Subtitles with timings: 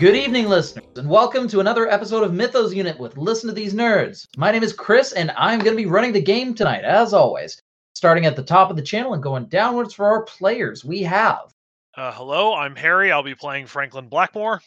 [0.00, 3.74] Good evening, listeners, and welcome to another episode of Mythos Unit with Listen to These
[3.74, 4.26] Nerds.
[4.38, 7.60] My name is Chris, and I'm going to be running the game tonight, as always.
[7.92, 11.52] Starting at the top of the channel and going downwards for our players, we have.
[11.98, 13.12] Uh, hello, I'm Harry.
[13.12, 14.62] I'll be playing Franklin Blackmore.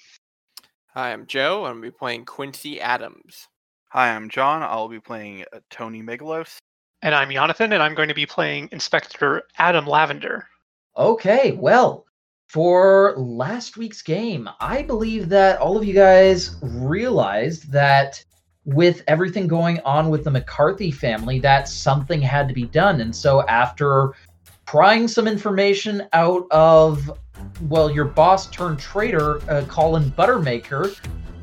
[0.94, 1.66] Hi, I'm Joe.
[1.66, 3.48] I'm going to be playing Quincy Adams.
[3.90, 4.62] Hi, I'm John.
[4.62, 6.60] I'll be playing uh, Tony Megalos.
[7.02, 10.48] And I'm Jonathan, and I'm going to be playing Inspector Adam Lavender.
[10.96, 12.06] Okay, well,
[12.54, 18.24] for last week's game, I believe that all of you guys realized that
[18.64, 23.02] with everything going on with the McCarthy family, that something had to be done.
[23.02, 24.14] And so, after
[24.68, 27.12] prying some information out of,
[27.70, 30.96] well, your boss turned traitor, uh, Colin Buttermaker,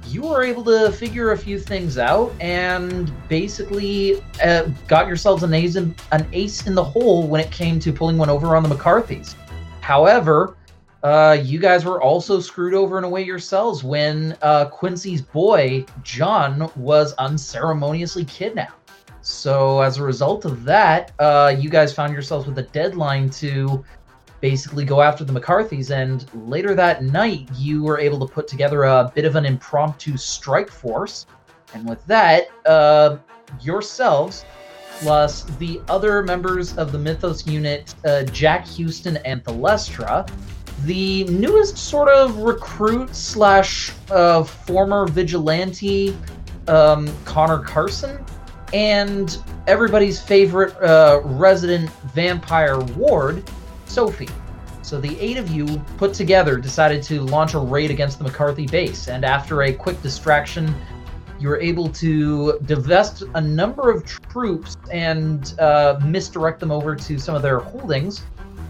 [0.06, 5.54] you were able to figure a few things out and basically uh, got yourselves an
[5.54, 8.62] ace, in, an ace in the hole when it came to pulling one over on
[8.62, 9.34] the McCarthys.
[9.80, 10.56] However,
[11.02, 15.84] uh, you guys were also screwed over in a way yourselves when uh, Quincy's boy,
[16.02, 18.92] John, was unceremoniously kidnapped.
[19.22, 23.84] So, as a result of that, uh, you guys found yourselves with a deadline to
[24.40, 25.90] basically go after the McCarthys.
[25.90, 30.16] And later that night, you were able to put together a bit of an impromptu
[30.16, 31.26] strike force.
[31.74, 33.18] And with that, uh,
[33.60, 34.44] yourselves,
[35.00, 40.28] plus the other members of the Mythos unit, uh, Jack Houston and Thalestra,
[40.84, 46.16] the newest sort of recruit slash uh, former vigilante,
[46.68, 48.24] um, Connor Carson,
[48.72, 53.48] and everybody's favorite uh, resident vampire ward,
[53.86, 54.28] Sophie.
[54.82, 55.66] So the eight of you
[55.98, 60.00] put together decided to launch a raid against the McCarthy base, and after a quick
[60.02, 60.74] distraction,
[61.38, 67.18] you were able to divest a number of troops and uh, misdirect them over to
[67.18, 68.22] some of their holdings.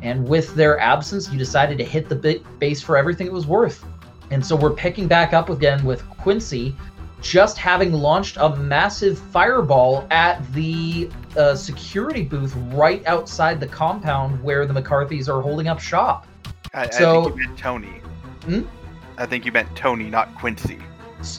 [0.03, 3.84] And with their absence, you decided to hit the base for everything it was worth.
[4.31, 6.75] And so we're picking back up again with Quincy,
[7.21, 14.43] just having launched a massive fireball at the uh, security booth right outside the compound
[14.43, 16.27] where the McCarthys are holding up shop.
[16.72, 18.00] I, So- I think you meant Tony.
[18.44, 18.62] Hmm?
[19.19, 20.78] I think you meant Tony, not Quincy.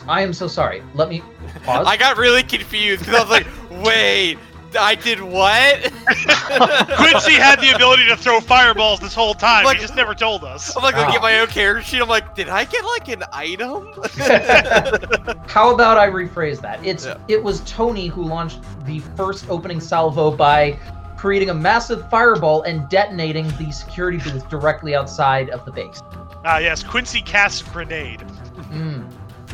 [0.08, 0.84] I am so sorry.
[0.94, 1.24] Let me
[1.64, 1.88] pause.
[1.88, 3.48] I got really confused because I was like,
[3.84, 4.38] wait,
[4.80, 5.82] I did what?
[6.98, 9.66] Quincy had the ability to throw fireballs this whole time.
[9.66, 10.76] Like- he just never told us.
[10.76, 11.08] I'm like, Wow.
[11.08, 12.02] I get my own character sheet.
[12.02, 13.92] I'm like, did I get like an item?
[15.48, 16.84] How about I rephrase that?
[16.86, 17.18] It's Yeah.
[17.28, 20.78] it was Tony who launched the first opening salvo by
[21.18, 26.02] creating a massive fireball and detonating the security booth directly outside of the base.
[26.44, 28.22] Ah, yes, Quincy casts grenade.
[28.72, 29.08] Mm,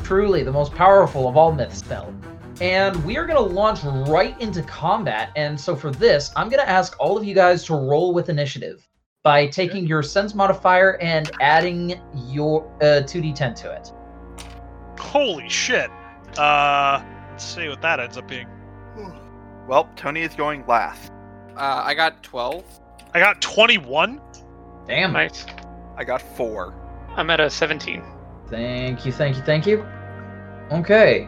[0.04, 2.14] truly the most powerful of all myth spell.
[2.60, 5.32] And we are going to launch right into combat.
[5.36, 8.30] And so for this, I'm going to ask all of you guys to roll with
[8.30, 8.88] initiative
[9.24, 13.92] by taking your sense modifier and adding your uh, 2d10 to it.
[15.00, 15.90] Holy shit.
[16.38, 18.48] Uh, let's see what that ends up being.
[19.68, 21.12] Well, Tony is going last.
[21.56, 22.64] Uh, I got 12.
[23.14, 24.22] I got 21.
[24.88, 25.12] Damn.
[25.12, 25.46] Nice.
[25.98, 26.74] I got four.
[27.16, 28.02] I'm at a 17.
[28.50, 29.86] Thank you, thank you, thank you.
[30.72, 31.28] Okay.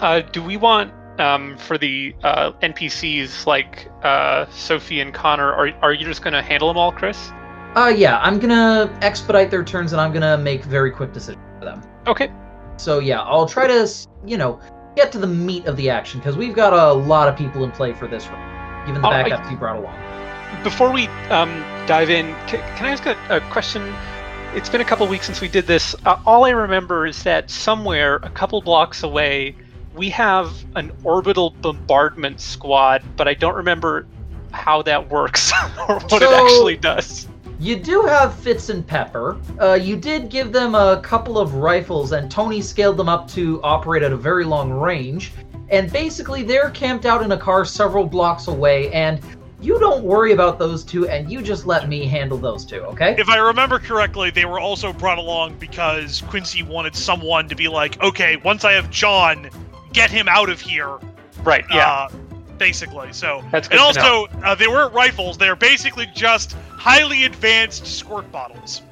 [0.00, 5.52] Uh, do we want um, for the uh, NPCs like uh, Sophie and Connor?
[5.52, 7.30] Are are you just gonna handle them all, Chris?
[7.76, 11.64] Uh, yeah, I'm gonna expedite their turns and I'm gonna make very quick decisions for
[11.64, 11.82] them.
[12.06, 12.30] Okay.
[12.76, 13.88] So yeah, I'll try to,
[14.26, 14.60] you know,
[14.96, 17.70] get to the meat of the action because we've got a lot of people in
[17.72, 19.96] play for this round, given the Oh, I- backups you brought along.
[20.62, 21.50] Before we um,
[21.86, 23.92] dive in, can, can I ask a, a question?
[24.54, 25.96] It's been a couple weeks since we did this.
[26.06, 29.56] Uh, all I remember is that somewhere a couple blocks away,
[29.94, 34.06] we have an orbital bombardment squad, but I don't remember
[34.52, 35.52] how that works
[35.88, 37.28] or what it actually does.
[37.60, 39.40] You do have Fitz and Pepper.
[39.60, 43.62] Uh, you did give them a couple of rifles, and Tony scaled them up to
[43.62, 45.32] operate at a very long range.
[45.70, 49.20] And basically, they're camped out in a car several blocks away, and
[49.60, 53.14] you don't worry about those two, and you just let me handle those two, okay?
[53.16, 57.68] If I remember correctly, they were also brought along because Quincy wanted someone to be
[57.68, 59.48] like, okay, once I have John,
[59.94, 60.98] get him out of here.
[61.42, 61.64] Right.
[61.70, 61.88] Yeah.
[61.88, 62.08] Uh,
[62.58, 63.12] basically.
[63.12, 64.26] So, That's and good to know.
[64.26, 65.38] also, uh, they weren't rifles.
[65.38, 68.82] They're basically just highly advanced squirt bottles.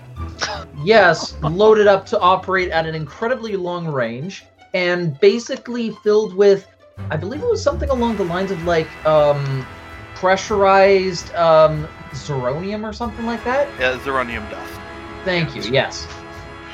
[0.83, 4.45] Yes, loaded up to operate at an incredibly long range,
[4.75, 6.67] and basically filled with,
[7.11, 9.67] I believe it was something along the lines of like um,
[10.15, 13.69] pressurized um, zeronium or something like that.
[13.79, 14.73] Yeah, Zeronium dust.
[15.25, 15.63] Thank you.
[15.63, 16.07] Yes.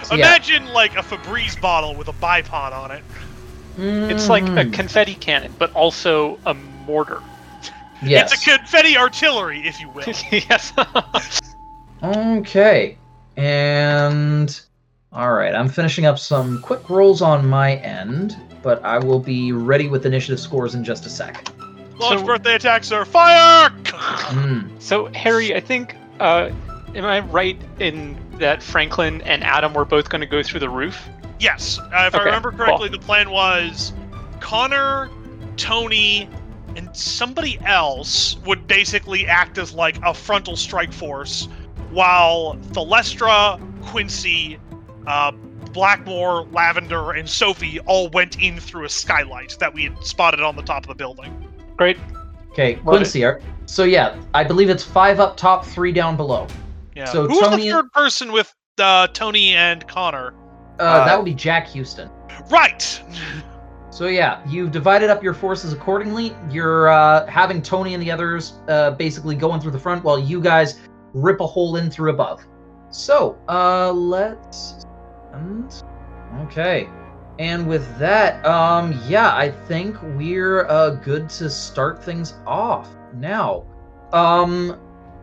[0.03, 0.27] So, yeah.
[0.27, 3.03] Imagine like a Febreze bottle with a bipod on it.
[3.79, 4.73] It's like a Mhm.
[4.73, 7.23] confetti cannon, but also a mortar.
[8.03, 8.33] yes.
[8.33, 10.05] It's a confetti artillery, if you will.
[10.33, 10.73] yes.
[12.03, 12.97] Okay.
[13.37, 14.61] And
[15.11, 19.53] All right, I'm finishing up some quick rolls on my end, but I will be
[19.53, 21.49] ready with initiative scores in just a sec.
[21.99, 23.71] Launch So- birthday attacks are fire!
[23.87, 24.61] Hmm.
[24.79, 26.51] So Harry, I think, uh,
[26.95, 30.69] am I right in that Franklin and Adam were both going to go through the
[30.69, 31.09] roof?
[31.41, 32.59] Yes, uh, if I Okay, remember cool.
[32.67, 33.93] correctly, the plan was
[34.41, 35.09] Connor,
[35.57, 36.29] Tony,
[36.77, 41.49] and somebody else would basically act as like a frontal strike force,
[41.91, 44.59] while Thalestra, Quincy,
[45.07, 45.33] uh,
[45.73, 50.57] Blackmore, Lavender, and Sophie all went in through a skylight that we had spotted on
[50.57, 51.33] the top of the building.
[51.77, 51.99] Great.
[52.51, 53.25] Okay, Love Quincy.
[53.25, 56.47] Are, so yeah, I believe it's five up top, three down below.
[56.97, 57.05] Yeah.
[57.05, 60.35] So Who's Tony- the third person with uh, Tony and Connor?
[60.79, 62.11] Uh, Uh, that would be Jack Houston.
[62.51, 63.03] Right.
[63.91, 66.37] So yeah, you've divided up your forces accordingly.
[66.51, 70.41] You're uh, having Tony and the others uh, basically going through the front while you
[70.41, 70.81] guys
[71.15, 72.47] rip a hole in through above.
[72.91, 74.87] So uh, let's.
[75.33, 75.83] And
[76.43, 76.89] okay,
[77.39, 83.65] and with that, um, yeah, I think we're uh, good to start things off now.
[84.13, 84.79] Um,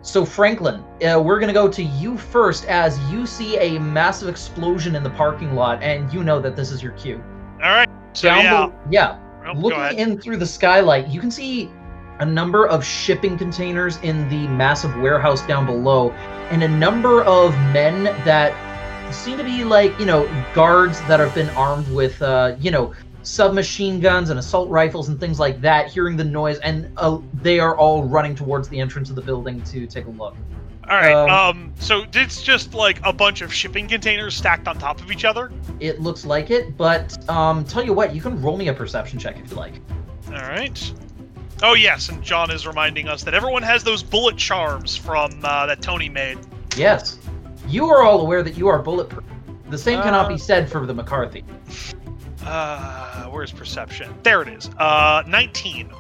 [0.06, 4.96] so Franklin, uh, we're gonna go to you first as you see a massive explosion
[4.96, 7.24] in the parking lot, and you know that this is your cue.
[7.63, 7.90] All right.
[8.13, 8.68] So Down yeah.
[8.68, 9.18] be- yeah,
[9.48, 11.72] Oh, looking in through the skylight, you can see
[12.19, 16.12] a number of shipping containers in the massive warehouse down below,
[16.51, 18.54] and a number of men that
[19.12, 22.94] seem to be like, you know, guards that have been armed with, uh, you know,
[23.25, 27.60] submachine guns and assault rifles and things like that, hearing the noise, and uh, they
[27.60, 30.36] are all running towards the entrance of the building to take a look.
[30.89, 31.13] All right.
[31.13, 35.12] Um, Um, So it's just like a bunch of shipping containers stacked on top of
[35.12, 35.51] each other.
[35.80, 39.18] It looks like it, but um, tell you what, you can roll me a perception
[39.18, 39.74] check if you like.
[40.27, 40.94] All right.
[41.63, 45.66] Oh yes, and John is reminding us that everyone has those bullet charms from uh,
[45.66, 46.38] that Tony made.
[46.75, 47.18] Yes.
[47.68, 49.24] You are all aware that you are bulletproof.
[49.69, 51.44] The same cannot Uh, be said for the McCarthy.
[52.46, 54.14] Uh, where's perception?
[54.24, 54.70] There it is.
[54.78, 55.92] Uh, 19.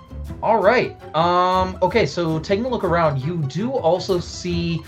[0.41, 0.95] All right.
[1.15, 4.81] Um okay, so taking a look around, you do also see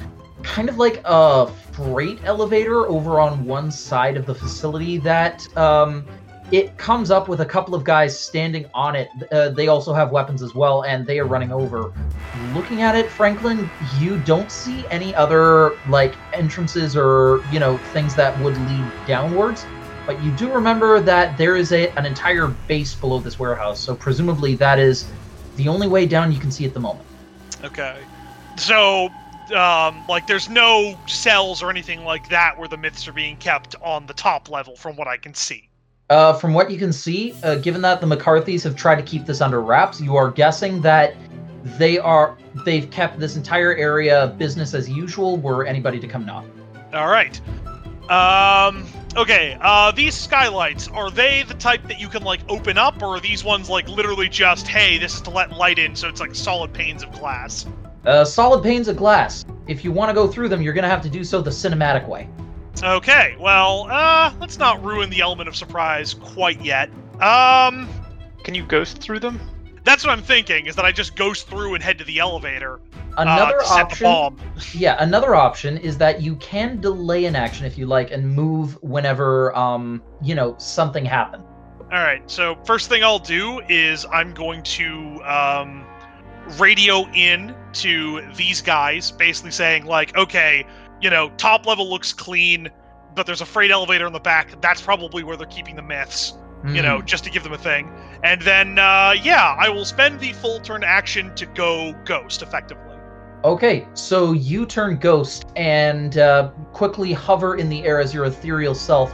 [0.44, 6.06] kind of like a freight elevator over on one side of the facility that um
[6.52, 9.10] it comes up with a couple of guys standing on it.
[9.32, 11.92] Uh, they also have weapons as well, and they are running over.
[12.54, 18.16] Looking at it, Franklin, you don't see any other like entrances or you know things
[18.16, 19.66] that would lead downwards.
[20.08, 23.94] But you do remember that there is a, an entire base below this warehouse, so
[23.94, 25.06] presumably that is
[25.58, 27.06] the only way down you can see at the moment.
[27.62, 27.98] Okay.
[28.58, 29.10] So,
[29.54, 33.76] um, like, there's no cells or anything like that where the myths are being kept
[33.82, 35.68] on the top level, from what I can see.
[36.10, 39.26] Uh, from what you can see, uh, given that the McCarthys have tried to keep
[39.26, 41.16] this under wraps, you are guessing that
[41.78, 46.46] they are they've kept this entire area business as usual were anybody to come knock.
[46.94, 47.42] All right.
[48.10, 48.86] Um.
[49.16, 49.58] Okay.
[49.62, 53.20] Uh, these skylights are they the type that you can like open up, or are
[53.20, 56.36] these ones like literally just hey, this is to let light in, so it's like
[56.36, 57.66] solid panes of glass?
[58.06, 59.46] Uh, solid panes of glass.
[59.68, 62.08] If you want to go through them, you're gonna have to do so the cinematic
[62.08, 62.30] way.
[62.84, 63.36] Okay.
[63.40, 66.90] Well, uh, let's not ruin the element of surprise quite yet.
[67.22, 67.90] Um.
[68.44, 69.42] Can you ghost through them?
[69.88, 70.66] That's what I'm thinking.
[70.66, 72.82] Is that I just ghost through and head to the elevator.
[73.16, 77.66] Another uh, set the option, yeah, another option is that you can delay an action
[77.66, 81.46] if you like and move whenever um you know something happens.
[81.90, 82.22] All right.
[82.30, 85.86] So first thing I'll do is I'm going to um,
[86.58, 90.66] radio in to these guys, basically saying like, okay,
[91.00, 92.70] you know, top level looks clean,
[93.16, 94.60] but there's a freight elevator in the back.
[94.62, 96.34] That's probably where they're keeping the myths.
[96.66, 97.06] You know, Hmm.
[97.06, 97.90] just to give them a thing.
[98.24, 102.84] And then, uh, yeah, I will spend the full turn action to go ghost effectively.
[103.46, 108.74] Okay, so you turn ghost and uh, quickly hover in the air as your ethereal
[108.74, 109.14] self,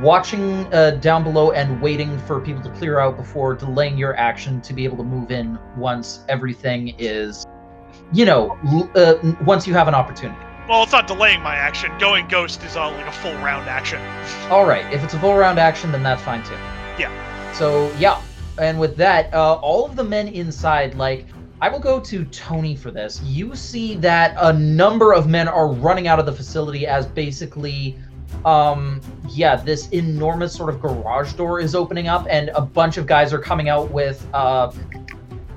[0.00, 4.60] watching uh, down below and waiting for people to clear out before delaying your action
[4.62, 7.44] to be able to move in once everything is,
[8.12, 9.14] you know, l- uh,
[9.44, 10.40] once you have an opportunity.
[10.68, 11.90] Well, it's not delaying my action.
[11.98, 14.00] Going ghost is uh, like a full round action.
[14.50, 16.56] All right, if it's a full round action, then that's fine too.
[16.98, 17.52] Yeah.
[17.52, 18.20] So yeah,
[18.58, 21.26] and with that, uh, all of the men inside, like,
[21.60, 23.20] I will go to Tony for this.
[23.22, 27.98] You see that a number of men are running out of the facility as basically,
[28.44, 33.06] um, yeah, this enormous sort of garage door is opening up, and a bunch of
[33.06, 34.72] guys are coming out with, uh,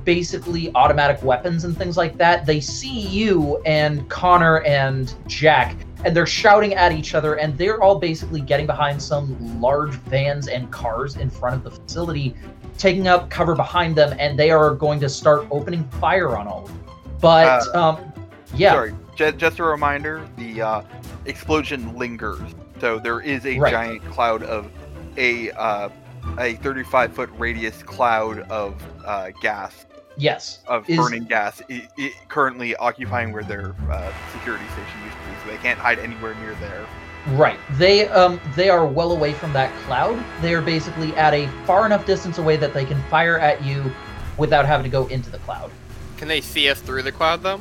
[0.03, 2.45] basically automatic weapons and things like that.
[2.47, 7.81] They see you and Connor and Jack, and they're shouting at each other, and they're
[7.81, 12.35] all basically getting behind some large vans and cars in front of the facility,
[12.77, 16.63] taking up cover behind them, and they are going to start opening fire on all
[16.63, 16.79] of them.
[17.19, 18.11] But, um,
[18.55, 20.81] yeah, Sorry, just, just a reminder: the uh,
[21.25, 22.41] explosion lingers.
[22.79, 23.71] So there is a Right.
[23.71, 24.71] giant cloud of
[25.17, 25.89] a uh,
[26.37, 29.85] a 35 foot radius cloud of uh, gas
[30.17, 30.59] Yes.
[30.67, 35.23] of Is- burning gas i i currently occupying where their uh, security station used to
[35.29, 36.85] be, so they can't hide anywhere near there.
[37.29, 37.59] Right.
[37.73, 40.21] They um they are well away from that cloud.
[40.41, 43.91] They are basically at a far enough distance away that they can fire at you
[44.37, 45.69] without having to go into the cloud.
[46.17, 47.59] Can they see us through the cloud though?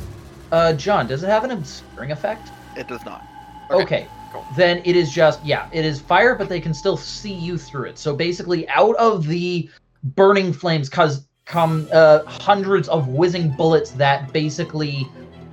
[0.51, 2.49] Uh John, does it have an obscuring effect?
[2.77, 3.23] It does not.
[3.71, 4.07] Okay, Okay.
[4.33, 4.45] cool.
[4.57, 7.85] Then it is just yeah, it is fire, but they can still see you through
[7.91, 7.99] it.
[7.99, 9.69] So basically, out of the
[10.03, 15.07] burning flames, cause come uh, hundreds of whizzing bullets that basically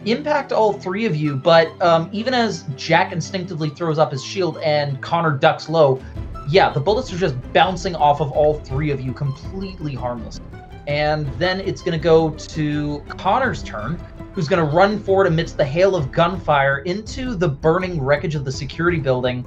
[0.06, 1.36] impact all three of you.
[1.36, 6.00] But um, even as Jack instinctively throws up his shield and Connor ducks low,
[6.48, 10.40] yeah, the bullets are just bouncing off of all three of you, completely harmless.
[10.86, 14.00] And then it's gonna go to Connor's turn
[14.34, 18.46] who's going to run forward amidst the hail of gunfire into the burning wreckage of
[18.46, 19.44] the security building.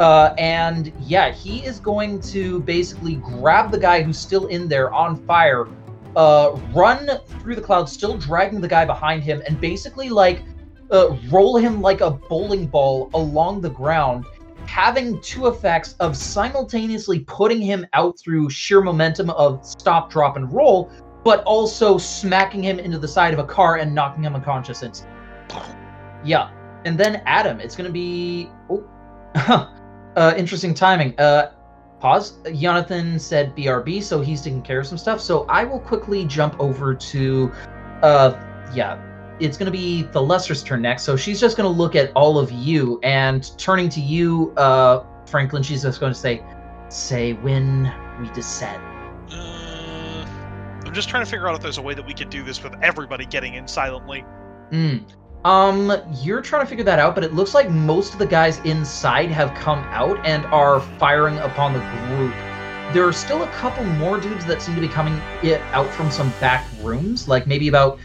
[0.00, 4.92] Uh, and yeah, he is going to basically grab the guy who's still in there
[4.92, 5.68] on fire,
[6.16, 7.08] uh, run
[7.40, 10.42] through the clouds, still dragging the guy behind him, and basically like
[10.90, 14.26] uh, roll him like a bowling ball along the ground,
[14.66, 20.52] having two effects of simultaneously putting him out through sheer momentum of stop, drop, and
[20.52, 20.90] roll,
[21.24, 25.06] but also smacking him into the side of a car and knocking him unconscious.
[26.24, 26.50] Yeah.
[26.84, 28.50] And then Adam, it's to be.
[28.68, 28.84] Oh.
[30.16, 31.18] uh, interesting timing.
[31.18, 31.52] Uh,
[32.02, 32.34] pause.
[32.52, 35.20] Jonathan said BRB, so he's taking care of some stuff.
[35.20, 37.52] So I will quickly jump over to.
[38.02, 38.34] Uh,
[38.74, 39.00] yeah.
[39.40, 41.04] It's going to be Thalestra's turn next.
[41.04, 45.04] So she's just going to look at all of you and turning to you, uh,
[45.26, 46.42] Franklin, she's just going to say,
[46.90, 48.82] Say when we descend.
[49.32, 50.26] Uh,
[50.84, 52.62] I'm just trying to figure out if there's a way that we could do this
[52.62, 54.24] with everybody getting in silently.
[54.70, 55.04] Mm.
[55.44, 58.58] Um, you're trying to figure that out, but it looks like most of the guys
[58.60, 62.34] inside have come out and are firing upon the group.
[62.94, 65.14] There are still a couple more dudes that seem to be coming
[65.72, 67.98] out from some back rooms, like maybe about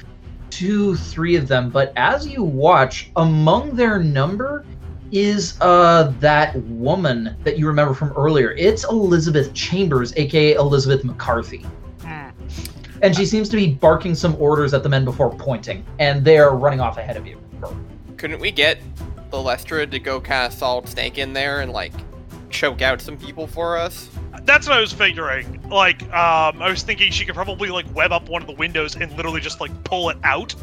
[0.50, 1.70] two, three of them.
[1.70, 4.66] But as you watch, among their number
[5.12, 8.52] is uh that woman that you remember from earlier.
[8.52, 11.66] It's Elizabeth Chambers, aka Elizabeth McCarthy
[12.02, 12.30] Hmm.
[13.02, 16.38] And she seems to be barking some orders at the men before pointing, and they
[16.38, 17.42] are running off ahead of you.
[18.18, 18.80] Couldn't we get
[19.32, 21.94] Thalestra to go kind of solid snake in there and like
[22.50, 24.10] choke out some people for us?
[24.44, 25.62] That's what I was figuring.
[25.70, 28.96] Like, um, I was thinking she could probably like web up one of the windows
[28.96, 30.56] and literally just like pull it out.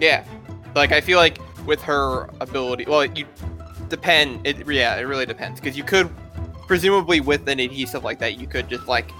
[0.00, 0.24] Yeah.
[0.74, 3.26] Like I feel like with her ability, well, you
[3.88, 4.46] depend.
[4.46, 6.10] It yeah, it really depends because you could
[6.66, 9.10] presumably with an adhesive like that, you could just like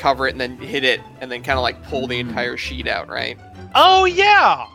[0.00, 2.88] cover it and then hit it and then kind of like pull the entire sheet
[2.88, 3.38] out, right?
[3.74, 4.66] Oh yeah,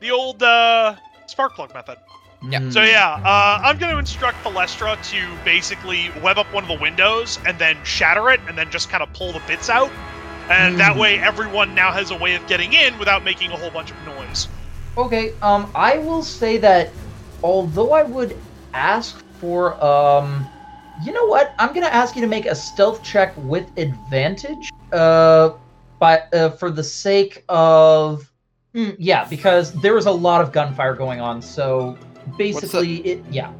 [0.00, 1.98] the old uh, spark plug method.
[2.50, 2.72] Yeah, Mm.
[2.72, 6.78] So yeah, uh, I'm going to instruct Thalestra to basically web up one of the
[6.80, 9.90] windows and then shatter it, and then just kind of pull the bits out.
[10.50, 11.00] And that Hmm.
[11.00, 13.96] way, everyone now has a way of getting in without making a whole bunch of
[14.04, 14.46] noise.
[14.98, 16.90] Okay, um, I will say that
[17.42, 18.36] although I would
[18.74, 20.46] ask for, um,
[21.02, 21.54] you know what?
[21.58, 25.50] I'm gonna ask you to make a stealth check with advantage, uh,
[25.98, 28.30] but uh, for the sake of,
[28.74, 31.40] mm, yeah, because there was a lot of gunfire going on.
[31.42, 31.96] So
[32.38, 33.50] basically, it, yeah.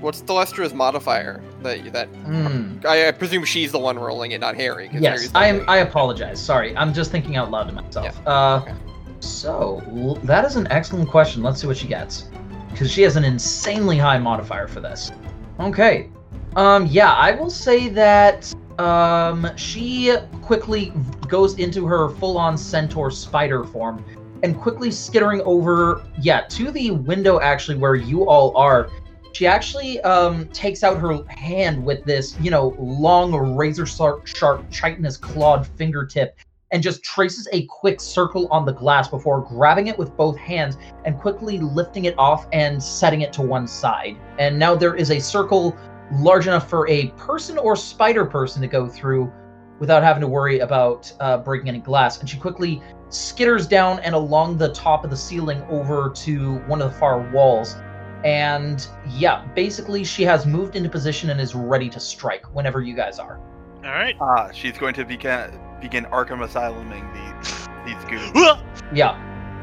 [0.00, 2.84] What's Thalestra's modifier that that Mm.
[2.84, 4.90] I, I presume she's the one rolling it, not Harry.
[4.92, 5.64] Yes, I am.
[5.66, 6.40] I apologize.
[6.40, 8.20] Sorry, I'm just thinking out loud to myself.
[8.24, 8.74] Yeah, Uh, okay.
[9.20, 9.80] so
[10.24, 11.42] that is an excellent question.
[11.42, 12.28] Let's see what she gets,
[12.70, 15.10] because she has an insanely high modifier for this.
[15.58, 16.10] Okay.
[16.56, 16.86] Um.
[16.86, 18.52] Yeah, I will say that.
[18.78, 19.50] Um.
[19.56, 20.92] She quickly
[21.28, 24.04] goes into her full-on centaur spider form,
[24.42, 28.90] and quickly skittering over, yeah, to the window actually where you all are.
[29.32, 34.70] She actually um, takes out her hand with this, you know, long razor sharp, sharp
[34.70, 36.38] chitinous clawed fingertip
[36.70, 40.76] and just traces a quick circle on the glass before grabbing it with both hands
[41.04, 44.16] and quickly lifting it off and setting it to one side.
[44.38, 45.76] And now there is a circle
[46.12, 49.32] large enough for a person or spider person to go through
[49.80, 52.20] without having to worry about uh, breaking any glass.
[52.20, 56.80] And she quickly skitters down and along the top of the ceiling over to one
[56.80, 57.76] of the far walls.
[58.24, 62.94] And yeah, basically, she has moved into position and is ready to strike whenever you
[62.94, 63.38] guys are.
[63.84, 64.16] All right.
[64.20, 68.32] Ah, she's going to begin begin Arkham Asyluming these these goons.
[68.94, 69.18] Yeah,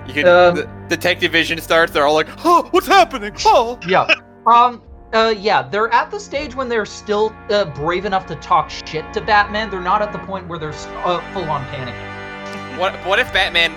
[0.08, 1.92] You can Um, the detective vision starts.
[1.94, 3.34] They're all like, "Oh, what's happening?
[3.46, 4.08] Oh!" yeah.
[4.48, 4.82] Um.
[5.14, 5.34] Uh.
[5.38, 5.64] Yeah.
[5.64, 9.70] They're at the stage when they're still uh, brave enough to talk shit to Batman.
[9.70, 12.78] They're not at the point where they're uh, full on panicking.
[12.78, 13.74] What what if Batman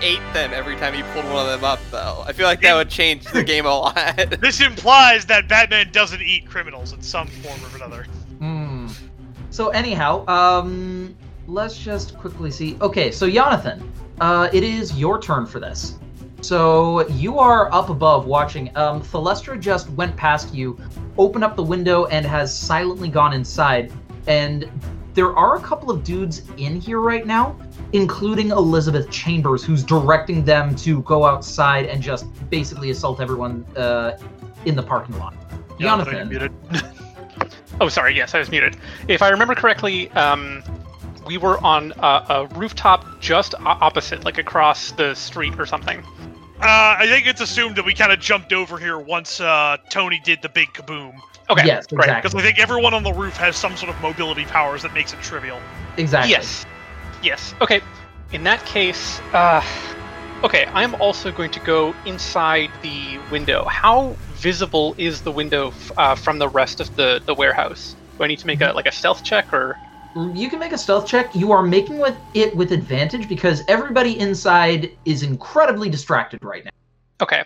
[0.00, 2.24] ate them every time he pulled one of them up, though.
[2.26, 3.94] I feel like that would change the game a lot.
[4.40, 8.04] This implies that Batman doesn't eat criminals in some form or another.
[8.38, 8.88] Hmm.
[9.50, 11.16] So anyhow, um,
[11.46, 12.76] let's just quickly see.
[12.80, 13.90] Okay, so Jonathan,
[14.20, 15.98] uh, it is your turn for this.
[16.44, 18.70] So you are up above watching.
[18.76, 20.78] Um, Thalestra just went past you,
[21.16, 23.90] opened up the window, and has silently gone inside.
[24.26, 24.70] And
[25.14, 27.56] there are a couple of dudes in here right now,
[27.94, 34.18] including Elizabeth Chambers, who's directing them to go outside and just basically assault everyone uh,
[34.66, 35.34] in the parking lot.
[35.78, 36.90] Jonathan, Jonathan.
[37.80, 38.14] Oh, sorry.
[38.14, 38.76] Yes, I was muted.
[39.08, 40.62] If I remember correctly, um,
[41.26, 46.04] we were on a, a rooftop just opposite, like across the street or something.
[46.60, 50.20] Uh, I think it's assumed that we kind of jumped over here once uh, Tony
[50.24, 51.20] did the big kaboom.
[51.50, 51.66] Okay.
[51.66, 52.28] yes, great, exactly.
[52.28, 55.12] Because I think everyone on the roof has some sort of mobility powers that makes
[55.12, 55.60] it trivial.
[55.96, 56.30] Exactly.
[56.30, 56.64] Yes.
[57.22, 57.54] Yes.
[57.60, 57.82] Okay.
[58.32, 59.62] In that case, uh,
[60.42, 63.66] okay, I'm also going to go inside the window.
[63.68, 67.96] How visible is the window f- uh, from the rest of the, the warehouse?
[68.16, 69.78] Do I need to make a like a stealth check or?
[70.16, 71.34] You can make a stealth check.
[71.34, 76.70] You are making with it with advantage because everybody inside is incredibly distracted right now.
[77.20, 77.42] Okay.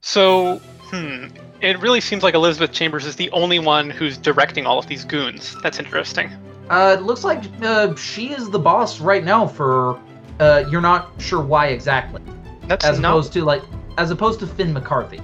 [0.00, 0.56] So,
[0.90, 1.26] hmm,
[1.60, 5.04] it really seems like Elizabeth Chambers is the only one who's directing all of these
[5.04, 5.54] goons.
[5.62, 6.30] That's interesting.
[6.70, 9.46] Uh, it looks like uh, she is the boss right now.
[9.46, 10.00] For
[10.40, 12.22] uh, you're not sure why exactly,
[12.66, 13.62] That's as not opposed to like
[13.98, 15.20] as opposed to Finn McCarthy.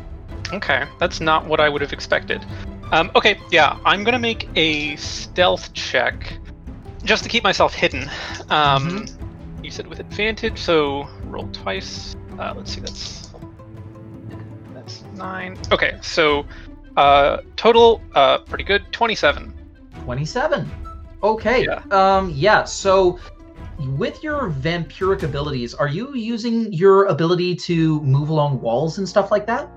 [0.52, 0.84] okay.
[0.98, 2.44] That's not what I would have expected.
[2.92, 6.38] Um, okay, yeah, I'm gonna make a stealth check
[7.04, 8.10] just to keep myself hidden.
[8.50, 9.06] Um,
[9.62, 12.14] You said with advantage, so roll twice.
[12.38, 13.30] Uh, let's see, that's
[14.74, 15.56] that's nine.
[15.72, 16.44] Okay, so
[16.96, 19.54] uh, total uh, pretty good, twenty-seven.
[20.02, 20.70] Twenty-seven.
[21.22, 21.64] Okay.
[21.64, 21.82] Yeah.
[21.90, 22.30] Um.
[22.34, 22.64] Yeah.
[22.64, 23.18] So.
[23.98, 29.32] With your vampiric abilities, are you using your ability to move along walls and stuff
[29.32, 29.68] like that?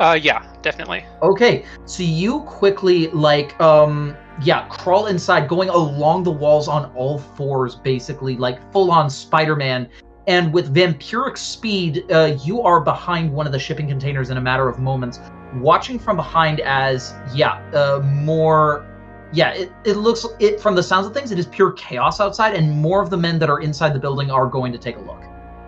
[0.00, 1.04] Uh, yeah, definitely.
[1.22, 7.18] Okay, so you quickly like um yeah, crawl inside going along the walls on all
[7.18, 9.88] fours basically like full on Spider-Man
[10.26, 14.40] and with vampiric speed uh, you are behind one of the shipping containers in a
[14.40, 15.20] matter of moments
[15.56, 18.86] watching from behind as yeah, uh, more
[19.32, 22.54] yeah, it, it looks it from the sounds of things it is pure chaos outside
[22.54, 25.00] and more of the men that are inside the building are going to take a
[25.00, 25.22] look.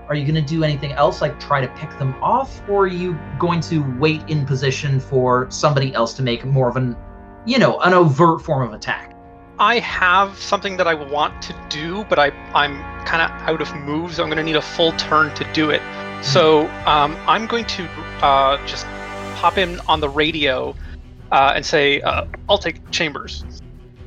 [0.08, 2.86] Are you going to do anything else, like try to pick them off, or are
[2.86, 6.96] you going to wait in position for somebody else to make more of an,
[7.46, 9.16] you know, an overt form of attack?
[9.58, 13.74] I have something that I want to do, but I I'm kind of out of
[13.74, 14.18] moves.
[14.20, 15.80] I'm going to need a full turn to do it.
[16.22, 17.84] So um, I'm going to
[18.22, 18.84] uh, just
[19.36, 20.74] pop in on the radio
[21.32, 23.44] uh, and say, uh, "I'll take Chambers,"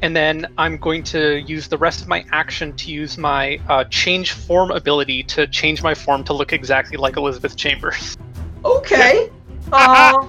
[0.04, 3.86] and then I'm going to use the rest of my action to use my uh,
[3.86, 8.18] change form ability to change my form to look exactly like Elizabeth Chambers.
[8.66, 9.32] Okay.
[9.72, 10.28] uh,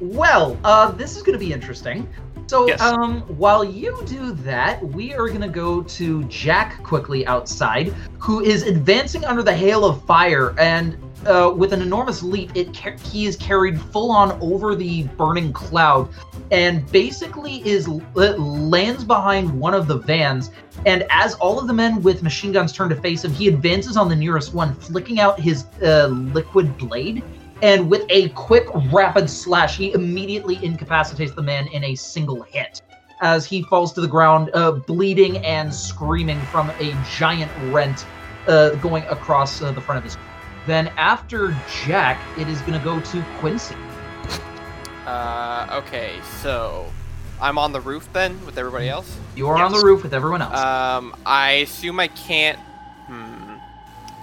[0.00, 2.08] well, uh, this is going to be interesting.
[2.50, 2.80] So, Yes.
[2.82, 8.40] um, while you do that, we are going to go to Jack quickly outside, who
[8.40, 12.96] is advancing under the hail of fire, and uh, with an enormous leap, it ca-
[13.04, 16.08] he is carried full on over the burning cloud,
[16.50, 20.50] and basically is uh, lands behind one of the vans.
[20.86, 23.96] And as all of the men with machine guns turn to face him, he advances
[23.96, 27.22] on the nearest one, flicking out his uh, liquid blade
[27.62, 32.82] and with a quick, rapid slash, he immediately incapacitates the man in a single hit
[33.20, 38.06] as he falls to the ground, uh, bleeding and screaming from a giant rent
[38.46, 40.16] uh, going across uh, the front of his.
[40.66, 43.76] Then after Jack, it is going to go to Quincy.
[45.06, 46.90] Uh, okay, so
[47.40, 49.18] I'm on the roof then with everybody else.
[49.34, 50.56] You are on the roof with everyone else.
[50.56, 52.58] Um, I assume I can't.
[53.06, 53.56] Hmm.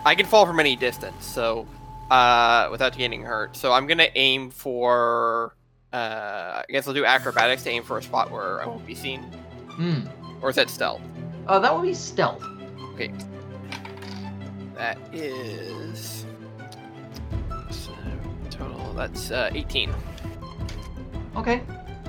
[0.06, 1.68] I can fall from any distance, so
[2.10, 3.56] uh, without getting hurt.
[3.56, 5.56] So I'm gonna aim for.
[5.94, 8.96] Uh, I guess I'll do acrobatics to aim for a spot where I won't be
[8.96, 9.22] seen.
[9.70, 10.02] Hmm.
[10.42, 11.02] Or is that stealth?
[11.48, 12.44] Uh, that would be stealth.
[12.94, 13.12] Okay.
[14.76, 16.26] That is.
[17.72, 17.92] So,
[18.50, 18.94] total.
[18.94, 19.94] That's uh, 18.
[21.38, 21.62] Okay.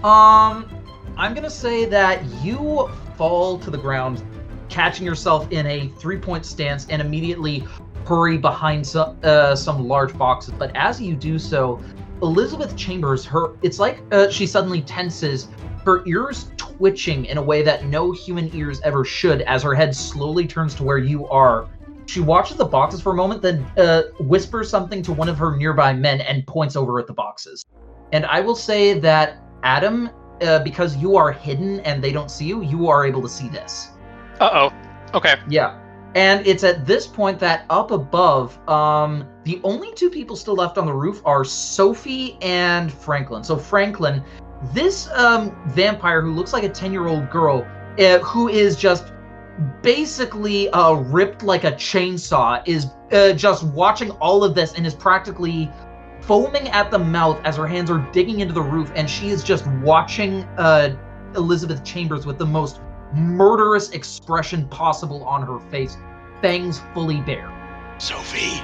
[0.02, 0.68] Um,
[1.16, 4.22] I'm gonna say that you fall to the ground,
[4.68, 7.66] catching yourself in a three-point stance, and immediately
[8.09, 10.55] hurry behind some uh, some large boxes.
[10.59, 11.81] But as you do so,
[12.23, 15.49] Elizabeth Chambers, her it's like uh, she suddenly tenses,
[15.85, 19.94] her ears twitching in a way that no human ears ever should, as her head
[19.94, 21.68] slowly turns to where you are.
[22.07, 25.57] She watches the boxes for a moment, then uh, whispers something to one of her
[25.57, 27.66] nearby men and points over at the boxes.
[28.12, 30.09] And I will say that Adam,
[30.40, 33.49] uh, because you are hidden and they don't see you, you are able to see
[33.49, 33.90] this.
[34.40, 34.73] Uh oh.
[35.12, 35.37] Okay.
[35.51, 35.79] Yeah.
[36.14, 40.79] And it's at this point that up above, um, the only two people still left
[40.79, 43.44] on the roof are Sophie and Franklin.
[43.44, 44.25] So Franklin,
[44.73, 47.66] this um, vampire who looks like a ten-year-old girl,
[47.99, 49.12] uh, who is just
[49.83, 54.94] basically uh, ripped like a chainsaw, is uh, just watching all of this and is
[54.94, 55.71] practically
[56.23, 59.44] foaming at the mouth as her hands are digging into the roof, and she is
[59.44, 60.97] just watching uh,
[61.37, 62.81] Elizabeth Chambers with the most
[63.14, 65.97] murderous expression possible on her face,
[66.40, 67.53] fangs fully bare.
[67.99, 68.62] Sophie,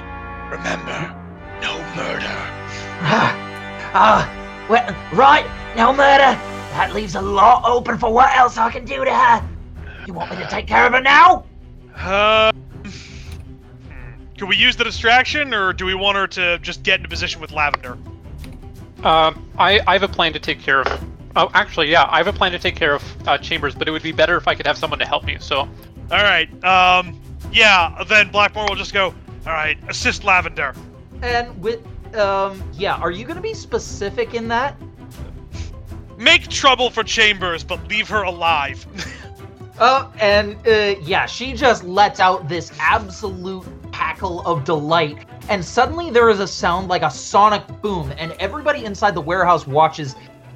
[0.49, 1.13] remember,
[1.61, 2.35] no murder.
[3.01, 6.39] Ah, ah, well, right, no murder.
[6.75, 9.49] That leaves a lot open for what else I can do to her.
[10.05, 11.45] You want me to take care of her now?
[11.95, 12.51] Uh.
[14.37, 17.39] Could we use the distraction, or do we want her to just get into position
[17.39, 17.97] with Lavender?
[19.03, 21.14] Um, I, I have a plan to take care of.
[21.35, 23.91] Oh, actually, yeah, I have a plan to take care of uh, Chambers, but it
[23.91, 25.37] would be better if I could have someone to help me.
[25.39, 25.69] So, All
[26.09, 26.49] right.
[26.63, 27.19] Um.
[27.51, 28.03] Yeah.
[28.07, 29.07] Then Blackmore will just go.
[29.45, 29.77] All right.
[29.89, 30.73] Assist Lavender.
[31.21, 34.75] And with, um, yeah, are you going to be specific in that?
[36.17, 38.85] Make trouble for Chambers, but leave her alive.
[39.77, 46.09] Uh, and uh, yeah, she just lets out this absolute cackle of delight, and suddenly
[46.09, 50.15] there is a sound like a sonic boom, and everybody inside the warehouse watches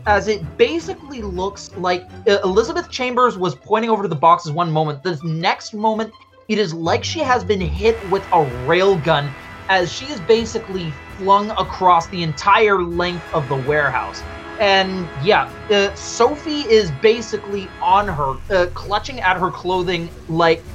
[0.09, 4.71] as it basically looks like uh, Elizabeth Chambers was pointing over to the boxes one
[4.71, 5.03] moment.
[5.03, 6.11] The next moment,
[6.47, 9.35] it is like she has been hit with a railgun
[9.69, 14.23] as she is basically flung across the entire length of the warehouse.
[14.59, 20.65] And yeah, uh, Sophie is basically on her, uh, clutching at her clothing, like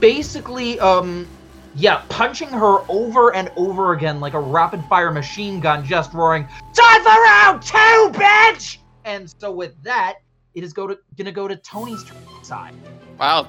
[0.00, 1.28] basically, um,
[1.74, 6.46] yeah, punching her over and over again like a rapid fire machine gun, just roaring,
[6.74, 10.16] "Time for round two, bitch!" And so with that,
[10.54, 12.04] it is go to gonna go to Tony's
[12.42, 12.74] side.
[13.18, 13.46] Wow.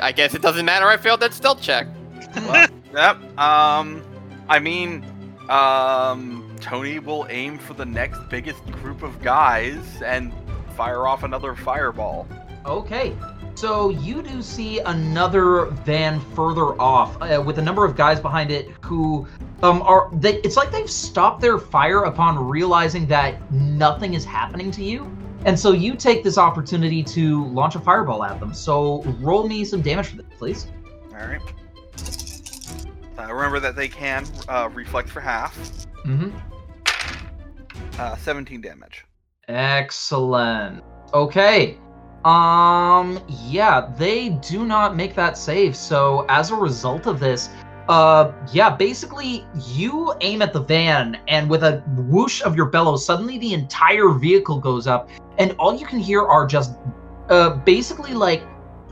[0.00, 0.86] I guess it doesn't matter.
[0.86, 1.86] I failed that stealth check.
[2.36, 3.38] Well, yep.
[3.38, 4.02] Um,
[4.48, 5.04] I mean,
[5.48, 10.32] um, Tony will aim for the next biggest group of guys and
[10.76, 12.26] fire off another fireball.
[12.66, 13.14] Okay.
[13.60, 18.50] So you do see another van further off uh, with a number of guys behind
[18.50, 19.28] it who
[19.62, 24.70] um are they it's like they've stopped their fire upon realizing that nothing is happening
[24.70, 25.14] to you.
[25.44, 28.54] And so you take this opportunity to launch a fireball at them.
[28.54, 30.66] So roll me some damage for this, please.
[31.12, 31.42] All right.
[33.18, 35.54] Uh, remember that they can uh, reflect for half.
[36.06, 36.32] Mhm.
[37.98, 39.04] Uh, 17 damage.
[39.48, 40.82] Excellent.
[41.12, 41.76] Okay.
[42.24, 45.74] Um yeah, they do not make that save.
[45.74, 47.48] So as a result of this,
[47.88, 53.06] uh yeah, basically you aim at the van and with a whoosh of your bellows,
[53.06, 56.74] suddenly the entire vehicle goes up and all you can hear are just
[57.30, 58.42] uh basically like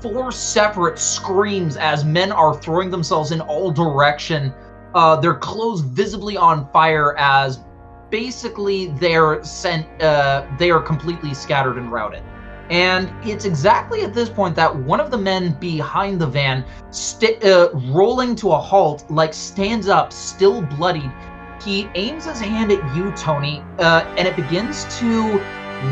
[0.00, 4.54] four separate screams as men are throwing themselves in all direction.
[4.94, 7.60] Uh their clothes visibly on fire as
[8.08, 12.22] basically they're sent uh they are completely scattered and routed
[12.70, 17.42] and it's exactly at this point that one of the men behind the van st-
[17.44, 21.10] uh, rolling to a halt like stands up still bloodied.
[21.62, 25.42] He aims his hand at you tony uh, and it begins to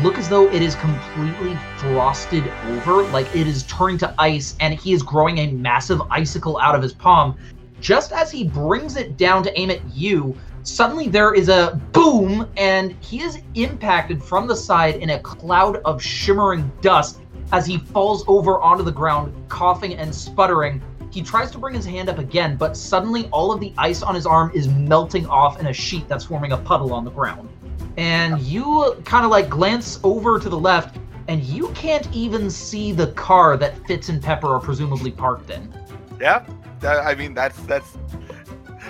[0.03, 4.73] look as though it is completely frosted over like it is turning to ice and
[4.73, 7.35] he is growing a massive icicle out of his palm.
[7.79, 10.35] Just as he brings it down to aim at you
[10.67, 15.77] Suddenly, there is a boom, and he is impacted from the side in a cloud
[15.85, 17.21] of shimmering dust
[17.53, 20.81] as he falls over onto the ground, coughing and sputtering.
[21.09, 24.13] He tries to bring his hand up again, but suddenly all of the ice on
[24.13, 27.47] his arm is melting off in a sheet that's forming a puddle on the ground.
[27.95, 30.97] And you kind of like glance over to the left,
[31.29, 35.73] and you can't even see the car that Fitz and Pepper are presumably parked in.
[36.19, 36.45] Yeah.
[36.83, 37.97] I mean, that's that's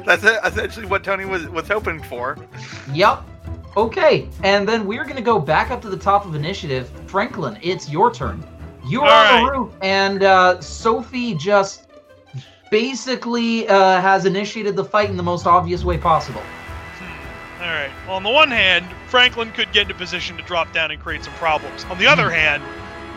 [0.07, 2.37] that's essentially what Tony was was hoping for.
[2.93, 3.23] Yep.
[3.75, 6.89] Okay, and then we're gonna go back up to the top of initiative.
[7.05, 8.43] Franklin, it's your turn.
[8.87, 11.87] You are All on the roof, and uh, Sophie just
[12.71, 16.41] basically uh, has initiated the fight in the most obvious way possible.
[16.41, 17.61] Hmm.
[17.63, 17.91] All right.
[18.07, 21.23] Well, on the one hand, Franklin could get into position to drop down and create
[21.23, 21.83] some problems.
[21.89, 22.63] On the other hand,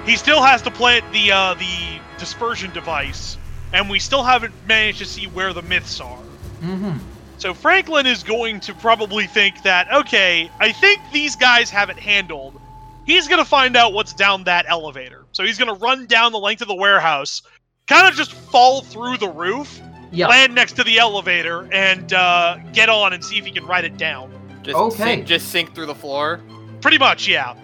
[0.05, 3.39] he still has to plant the uh, the dispersion device,
[3.73, 6.19] and we still haven't managed to see where the myths are.
[6.61, 6.99] Mm-hmm.
[7.39, 11.99] So Franklin is going to probably think that, okay, I think these guys have it
[11.99, 12.61] handled.
[13.07, 15.25] He's going to find out what's down that elevator.
[15.33, 17.43] So he's going to run down the length of the warehouse,
[17.87, 19.81] kind of just fall through the roof,
[20.13, 20.29] Yeah.
[20.29, 23.85] land next to the elevator, and uh, get on and see if he can ride
[23.85, 24.31] it down.
[24.63, 24.97] Just Okay.
[24.97, 26.41] Sink, just sink through the floor.
[26.83, 27.55] Pretty much, yeah.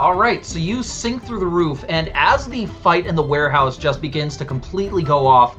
[0.00, 3.76] All right, so you sink through the roof, and as the fight in the warehouse
[3.76, 5.56] just begins to completely go off,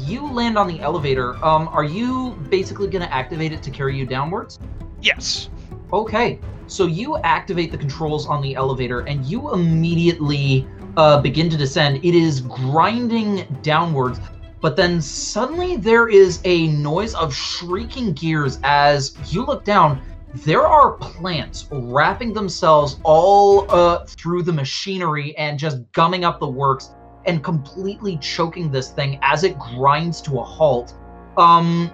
[0.00, 1.36] you land on the elevator.
[1.44, 4.58] Um, are you basically going to activate it to carry you downwards?
[5.00, 5.50] Yes.
[5.92, 11.56] Okay, so you activate the controls on the elevator and you immediately uh, begin to
[11.56, 12.04] descend.
[12.04, 14.20] It is grinding downwards,
[14.60, 20.02] but then suddenly there is a noise of shrieking gears as you look down.
[20.34, 26.48] There are plants wrapping themselves all uh, through the machinery and just gumming up the
[26.48, 26.90] works
[27.28, 30.94] and completely choking this thing as it grinds to a halt.
[31.36, 31.90] Um,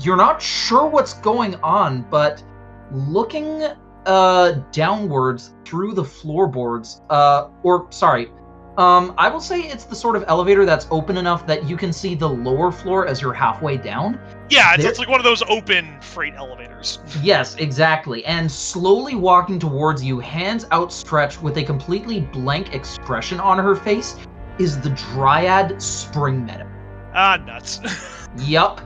[0.00, 2.42] you're not sure what's going on, but
[2.92, 3.64] looking
[4.04, 8.26] uh downwards through the floorboards uh or sorry
[8.76, 11.92] um i will say it's the sort of elevator that's open enough that you can
[11.92, 15.24] see the lower floor as you're halfway down Yeah, it's, There- it's like one of
[15.24, 16.98] those open freight elevators.
[17.22, 23.56] yes exactly and slowly walking towards you hands outstretched with a completely blank expression on
[23.56, 24.16] her face
[24.58, 26.68] is the dryad spring meadow
[27.14, 27.80] Ah, nuts.
[28.38, 28.80] Yup.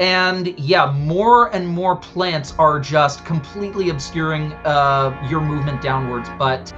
[0.00, 6.28] And yeah, more and more plants are just completely obscuring uh, your movement downwards.
[6.38, 6.72] But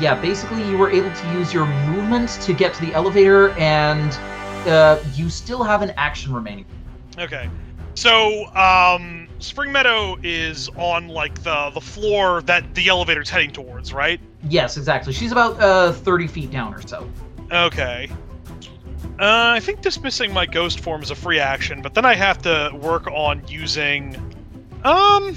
[0.00, 4.12] yeah, basically, you were able to use your movement to get to the elevator, and
[4.68, 6.66] uh, you still have an action remaining.
[7.18, 7.48] okay.
[7.94, 13.92] So, um, Spring Meadow is on like the the floor that the elevator's heading towards,
[13.92, 14.20] right?
[14.48, 15.12] Yes, exactly.
[15.12, 17.08] She's about uh, 30 feet down or so.
[17.52, 18.08] Okay.
[19.18, 22.40] Uh, I think dismissing my ghost form is a free action, but then I have
[22.42, 24.16] to work on using.
[24.84, 25.36] Um,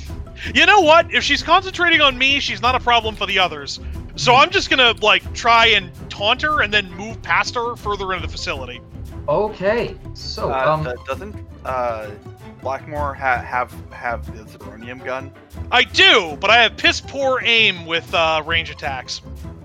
[0.53, 1.13] you know what?
[1.13, 3.79] If she's concentrating on me, she's not a problem for the others.
[4.15, 8.13] So I'm just gonna like try and taunt her and then move past her further
[8.13, 8.79] into the facility.
[9.27, 12.09] Okay, so Uh, um, th- doesn't uh,
[12.61, 15.31] Blackmore ha- have have the Zeronium gun?
[15.71, 19.21] I do, but I have piss poor aim with uh, range attacks.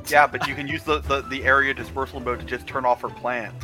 [0.12, 3.02] Yeah, but you can use the, the, the area dispersal mode to just turn off
[3.02, 3.54] her plant.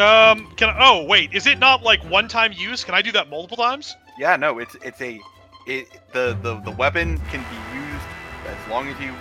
[0.00, 2.82] Um, can I, oh wait, is it not like one time use?
[2.82, 3.94] Can I do that multiple times?
[4.18, 5.20] Yeah, no, it's it's a
[5.66, 8.06] it the the, the weapon can be used
[8.46, 9.12] as long as you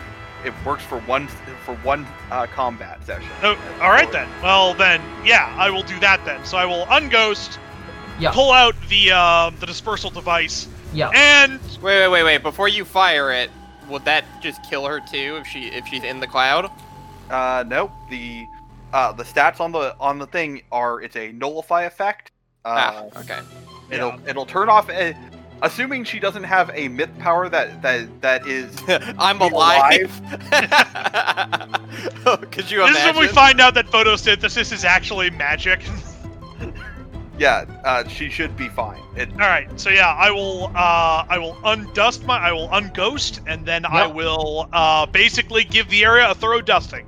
[0.46, 1.28] it works for one
[1.66, 3.30] for one uh, combat session.
[3.44, 4.30] Oh, all right then.
[4.42, 6.44] Well then, yeah, I will do that then.
[6.46, 7.58] So I will unghost,
[8.18, 8.32] Yeah.
[8.32, 11.10] pull out the uh, the dispersal device, yeah.
[11.14, 12.44] and Wait, wait, wait, wait.
[12.44, 13.52] Before you fire it,
[13.92, 16.72] would that just kill her too if she if she's in the cloud?
[17.30, 18.46] Uh, no, the
[18.94, 22.32] uh, the stats on the on the thing are it's a nullify effect.
[22.66, 23.40] Uh, ah, okay.
[23.90, 24.90] It'll it'll turn off.
[24.90, 25.16] A,
[25.62, 28.76] assuming she doesn't have a myth power that that that is
[29.18, 30.22] I'm Be alive.
[32.52, 33.10] Could you this imagine?
[33.10, 35.82] is when we find out that photosynthesis is actually magic.
[37.42, 39.02] yeah uh, she should be fine.
[39.18, 43.42] It, all right, so yeah, I will uh, I will undust my I will unghost,
[43.48, 47.08] and then I will uh, basically give the area a thorough dusting.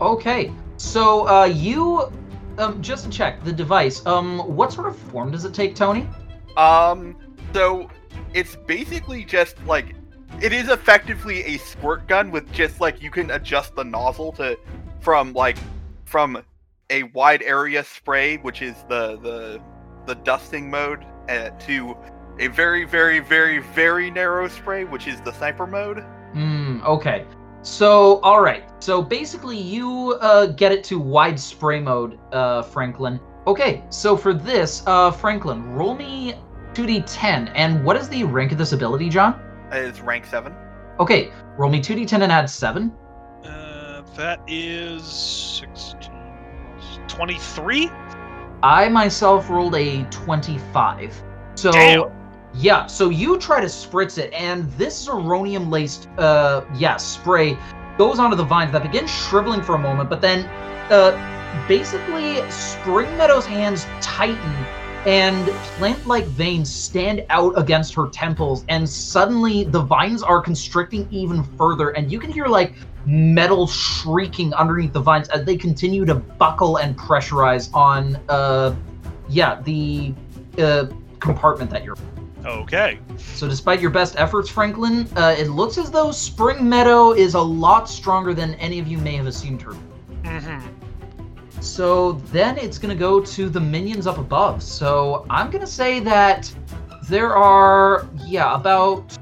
[0.00, 2.12] Okay, so uh, you
[2.58, 4.06] um, just to check the device.
[4.06, 6.06] Um, what sort of form does it take, Tony?
[6.56, 7.16] Um,
[7.52, 7.90] so
[8.34, 9.96] it's basically just like
[10.40, 14.56] it is effectively a squirt gun with just like you can adjust the nozzle to
[15.00, 15.58] from like
[16.04, 16.40] from
[16.90, 19.60] a wide area spray, which is the the
[20.06, 21.96] the dusting mode, uh, to
[22.38, 26.00] a very very very very narrow spray, which is the sniper mode.
[26.32, 26.80] Hmm.
[26.84, 27.24] Okay.
[27.62, 28.62] So, all right.
[28.78, 33.18] So basically, you uh, get it to wide spray mode, uh, Franklin.
[33.46, 33.82] Okay.
[33.90, 36.34] So for this, uh, Franklin, roll me
[36.74, 37.50] 2d10.
[37.56, 39.40] And what is the rank of this ability, John?
[39.72, 40.54] It's rank seven.
[41.00, 41.32] Okay.
[41.58, 42.92] Roll me 2d10 and add seven.
[43.44, 46.12] Uh, that is 16,
[47.08, 47.90] 23.
[48.62, 51.22] I myself rolled a 25.
[51.54, 52.10] So Damn.
[52.54, 57.56] yeah, so you try to spritz it, and this zeronium laced uh yeah, spray
[57.98, 60.46] goes onto the vines that begin shriveling for a moment, but then
[60.90, 61.12] uh
[61.68, 64.66] basically Spring Meadow's hands tighten
[65.06, 65.46] and
[65.78, 71.90] plant-like veins stand out against her temples, and suddenly the vines are constricting even further,
[71.90, 72.74] and you can hear like
[73.06, 78.74] metal shrieking underneath the vines as they continue to buckle and pressurize on uh
[79.28, 80.12] yeah the
[80.58, 80.86] uh
[81.20, 81.96] compartment that you're
[82.44, 83.00] Okay.
[83.16, 87.40] so despite your best efforts franklin uh, it looks as though spring meadow is a
[87.40, 89.74] lot stronger than any of you may have assumed her
[90.24, 91.60] Mm-hmm.
[91.60, 95.70] so then it's going to go to the minions up above so i'm going to
[95.70, 96.52] say that
[97.08, 99.16] there are yeah about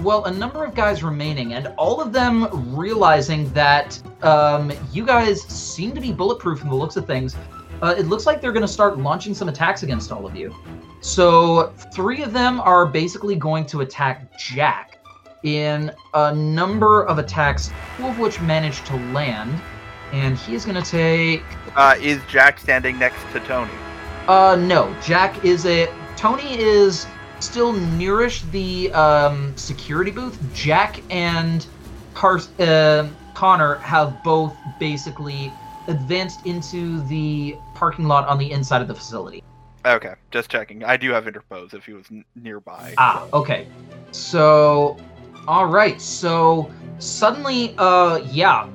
[0.00, 5.42] well a number of guys remaining and all of them realizing that um, you guys
[5.42, 7.36] seem to be bulletproof from the looks of things
[7.82, 10.54] uh, it looks like they're going to start launching some attacks against all of you
[11.00, 14.98] so three of them are basically going to attack jack
[15.44, 19.60] in a number of attacks two of which manage to land
[20.12, 21.42] and he is going to take
[21.76, 23.70] Uh, is Jack standing next to Tony?
[24.26, 24.94] Uh, no.
[25.02, 25.86] Jack is a.
[26.16, 27.06] Tony is
[27.40, 30.38] still nearish the um, security booth.
[30.54, 31.66] Jack and
[32.14, 35.52] Car- uh, Connor have both basically
[35.86, 39.42] advanced into the parking lot on the inside of the facility.
[39.86, 40.84] Okay, just checking.
[40.84, 42.94] I do have interpose if he was n- nearby.
[42.98, 43.66] Ah, okay.
[44.10, 44.96] So,
[45.46, 46.00] all right.
[46.00, 48.68] So suddenly, uh, yeah,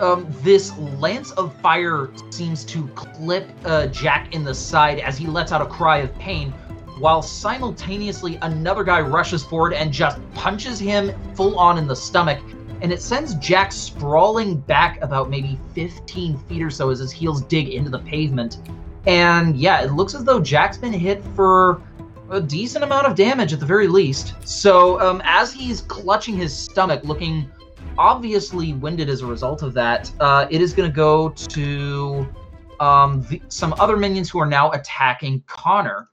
[0.00, 5.26] um, this lance of fire seems to clip uh, Jack in the side as he
[5.26, 6.52] lets out a cry of pain,
[6.98, 12.40] while simultaneously another guy rushes forward and just punches him full on in the stomach.
[12.80, 17.42] And it sends Jack sprawling back about maybe 15 feet or so as his heels
[17.42, 18.58] dig into the pavement.
[19.06, 21.82] And yeah, it looks as though Jack's been hit for
[22.30, 24.34] a decent amount of damage at the very least.
[24.44, 27.50] So um, as he's clutching his stomach, looking
[27.96, 32.26] obviously winded as a result of that, uh, it is going to go to
[32.80, 36.08] um, the, some other minions who are now attacking Connor,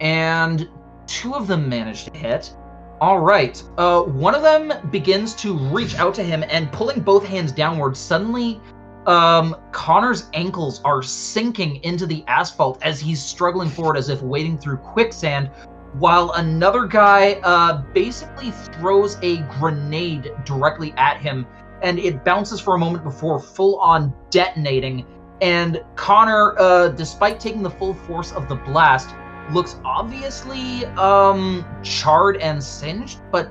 [0.00, 0.68] and
[1.06, 2.54] two of them manage to hit.
[3.00, 7.26] All right, uh, one of them begins to reach out to him and pulling both
[7.26, 7.96] hands downward.
[7.96, 8.60] Suddenly,
[9.06, 14.58] um, Connor's ankles are sinking into the asphalt as he's struggling forward as if wading
[14.58, 15.50] through quicksand,
[15.94, 21.46] while another guy uh, basically throws a grenade directly at him,
[21.82, 25.04] and it bounces for a moment before full on detonating.
[25.40, 29.10] And Connor, uh, despite taking the full force of the blast,
[29.52, 33.50] looks obviously um, charred and singed, but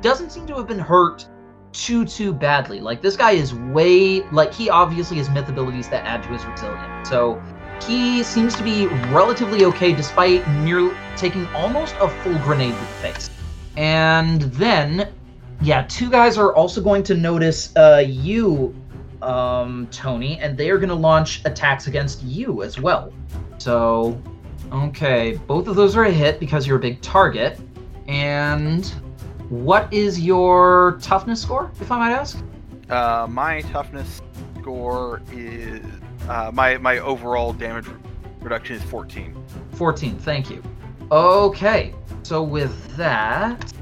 [0.00, 1.26] doesn't seem to have been hurt
[1.72, 2.80] too too badly.
[2.80, 6.44] Like this guy is way like he obviously has myth abilities that add to his
[6.44, 7.08] resilience.
[7.08, 7.42] So
[7.86, 12.86] he seems to be relatively okay despite near taking almost a full grenade to the
[12.86, 13.30] face.
[13.76, 15.12] And then
[15.62, 18.74] yeah, two guys are also going to notice uh you
[19.22, 23.12] um Tony and they are going to launch attacks against you as well.
[23.58, 24.20] So
[24.72, 27.58] okay, both of those are a hit because you're a big target.
[28.08, 28.86] And
[29.48, 32.42] what is your toughness score, if I might ask?
[32.88, 34.20] Uh, my toughness
[34.60, 35.84] score is
[36.28, 37.86] uh, my my overall damage
[38.40, 39.36] reduction is 14.
[39.72, 40.62] 14, thank you.
[41.12, 43.72] Okay, so with that,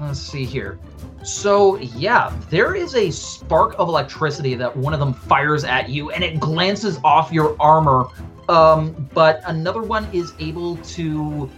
[0.00, 0.78] let's see here.
[1.22, 6.10] So, yeah, there is a spark of electricity that one of them fires at you
[6.10, 8.06] and it glances off your armor.
[8.48, 11.50] Um, but another one is able to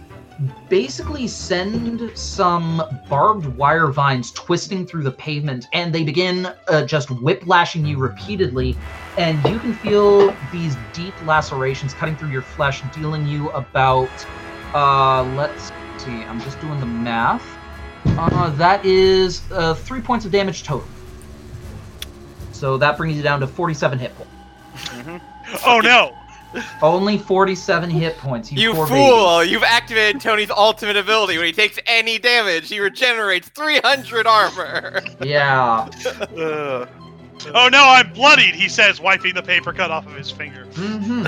[0.69, 7.11] basically send some barbed wire vines twisting through the pavement and they begin uh, just
[7.11, 8.75] whiplashing you repeatedly.
[9.17, 14.09] And you can feel these deep lacerations cutting through your flesh dealing you about
[14.73, 15.65] uh let's
[15.97, 17.45] see i'm just doing the math.
[18.05, 20.87] Uh that is uh three points of damage total.
[22.51, 24.31] So that brings you down to 47 hit points.
[25.65, 26.15] Oh no!
[26.81, 29.39] Only 47 hit points you, You fool!
[29.39, 29.51] baby.
[29.51, 31.37] You've activated Tony's ultimate ability.
[31.37, 35.01] When he takes any damage, he regenerates 300 armor.
[35.23, 35.87] yeah
[36.37, 36.89] Ugh.
[37.55, 40.65] Oh no, I'm bloodied, he says, wiping the paper cut off of his finger.
[40.75, 41.25] hmm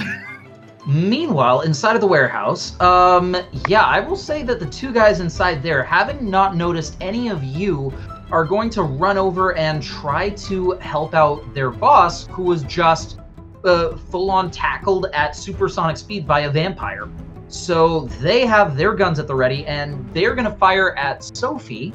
[0.85, 3.37] Meanwhile, inside of the warehouse, um,
[3.69, 7.41] yeah, I will say that the two guys inside there, having not noticed any of
[7.41, 7.93] you,
[8.31, 13.17] are going to run over and try to help out their boss, who was just
[13.63, 17.09] uh, full on tackled at supersonic speed by a vampire.
[17.47, 21.93] So they have their guns at the ready, and they're going to fire at Sophie,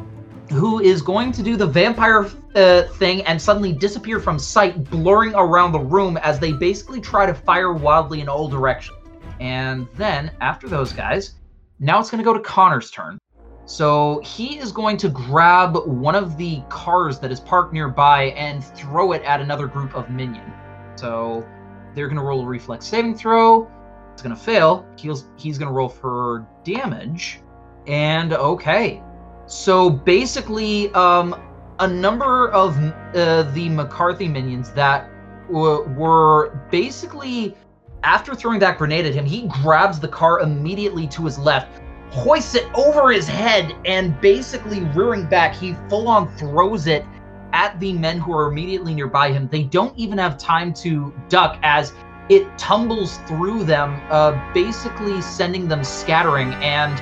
[0.50, 5.34] who is going to do the vampire uh, thing and suddenly disappear from sight, blurring
[5.34, 8.98] around the room as they basically try to fire wildly in all directions.
[9.40, 11.34] And then, after those guys,
[11.78, 13.18] now it's going to go to Connor's turn.
[13.66, 18.64] So he is going to grab one of the cars that is parked nearby and
[18.64, 20.52] throw it at another group of minion.
[20.96, 21.46] So
[21.94, 23.70] they're going to roll a reflex saving throw.
[24.12, 24.86] It's going to fail.
[24.96, 27.40] He's, he's going to roll for damage.
[27.86, 29.02] And okay.
[29.46, 31.40] So basically, um,
[31.80, 32.76] a number of
[33.14, 35.08] uh, the McCarthy minions that
[35.46, 37.56] w- were basically,
[38.02, 42.54] after throwing that grenade at him, he grabs the car immediately to his left, hoists
[42.56, 47.04] it over his head, and basically rearing back, he full on throws it
[47.52, 49.48] at the men who are immediately nearby him.
[49.48, 51.92] They don't even have time to duck as
[52.28, 56.52] it tumbles through them, uh, basically sending them scattering.
[56.54, 56.98] And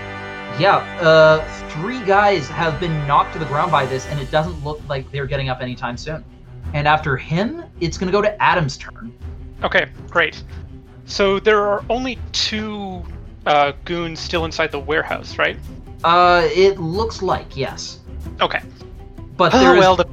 [0.60, 4.62] yeah, uh, three guys have been knocked to the ground by this, and it doesn't
[4.64, 6.24] look like they're getting up anytime soon.
[6.74, 9.12] And after him, it's going to go to Adam's turn.
[9.62, 10.42] Okay, great.
[11.06, 13.02] So there are only two
[13.46, 15.56] uh, goons still inside the warehouse, right?
[16.04, 18.00] Uh, it looks like yes,
[18.40, 18.60] Okay.
[19.36, 20.06] but Oh, there's well, the,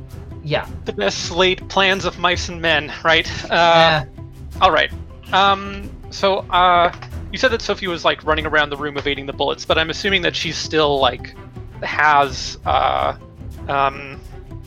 [0.44, 0.68] yeah.
[0.86, 3.30] the best laid plans of mice and men, right?
[3.52, 4.22] Uh, eh,
[4.62, 4.92] All right.
[5.32, 5.90] Um.
[6.12, 6.94] So, uh,
[7.32, 9.90] you said that Sophie was like running around the room evading the bullets, but I'm
[9.90, 11.36] assuming that she's still like
[11.82, 13.18] has uh,
[13.68, 14.20] um,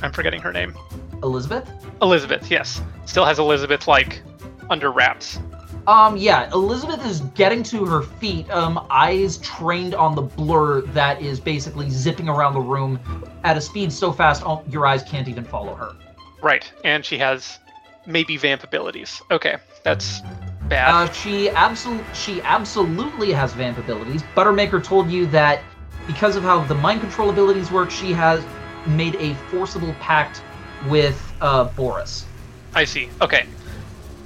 [0.02, 0.74] I'm forgetting her name.
[1.22, 1.70] Elizabeth?
[2.02, 4.22] Elizabeth, yes, still has Elizabeth like
[4.68, 5.38] under wraps.
[5.86, 11.22] Um, yeah, Elizabeth is getting to her feet, um, eyes trained on the blur that
[11.22, 12.98] is basically zipping around the room
[13.44, 15.94] at a speed so fast all, your eyes can't even follow her.
[16.42, 17.60] Right, and she has
[18.04, 19.22] maybe vamp abilities.
[19.30, 20.22] Okay, that's
[20.68, 20.92] bad.
[20.92, 24.22] Uh, she absolutely she absolutely has vamp abilities.
[24.36, 25.60] Buttermaker told you that
[26.06, 28.44] because of how the mind control abilities work, she has
[28.86, 30.42] made a forcible pact
[30.88, 32.26] with uh, Boris.
[32.74, 33.08] I see.
[33.20, 33.46] Okay.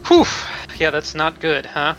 [0.06, 0.24] Whew.
[0.81, 1.95] Yeah, that's not good, huh?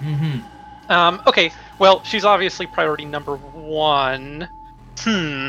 [0.00, 0.90] Mm-hmm.
[0.90, 1.52] Um, okay.
[1.78, 4.48] Well, she's obviously priority number one.
[4.98, 5.48] Hmm.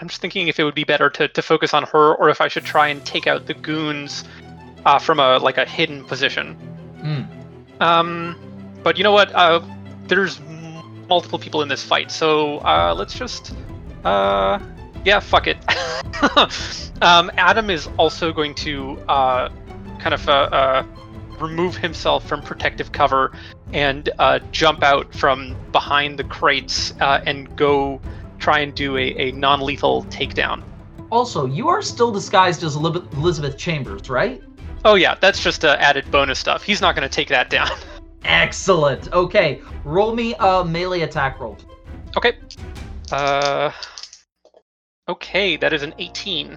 [0.00, 2.40] I'm just thinking if it would be better to, to focus on her, or if
[2.40, 4.24] I should try and take out the goons
[4.84, 6.56] uh, from a like a hidden position.
[6.98, 7.80] Mm.
[7.80, 8.36] Um,
[8.82, 9.32] but you know what?
[9.34, 9.60] Uh,
[10.06, 10.40] there's
[11.08, 13.54] multiple people in this fight, so uh, let's just,
[14.04, 14.58] uh,
[15.04, 15.58] yeah, fuck it.
[17.02, 19.50] um, Adam is also going to uh,
[19.98, 20.82] kind of uh, uh,
[21.40, 23.32] remove himself from protective cover
[23.72, 28.00] and uh, jump out from behind the crates uh, and go
[28.38, 30.62] try and do a, a non-lethal takedown.
[31.10, 34.42] Also, you are still disguised as Elizabeth Chambers, right?
[34.84, 36.62] Oh yeah, that's just uh, added bonus stuff.
[36.62, 37.68] He's not going to take that down.
[38.24, 39.12] Excellent.
[39.12, 41.58] Okay, roll me a melee attack roll.
[42.16, 42.38] okay.
[43.10, 43.72] Uh.
[45.08, 46.56] Okay, that is an 18.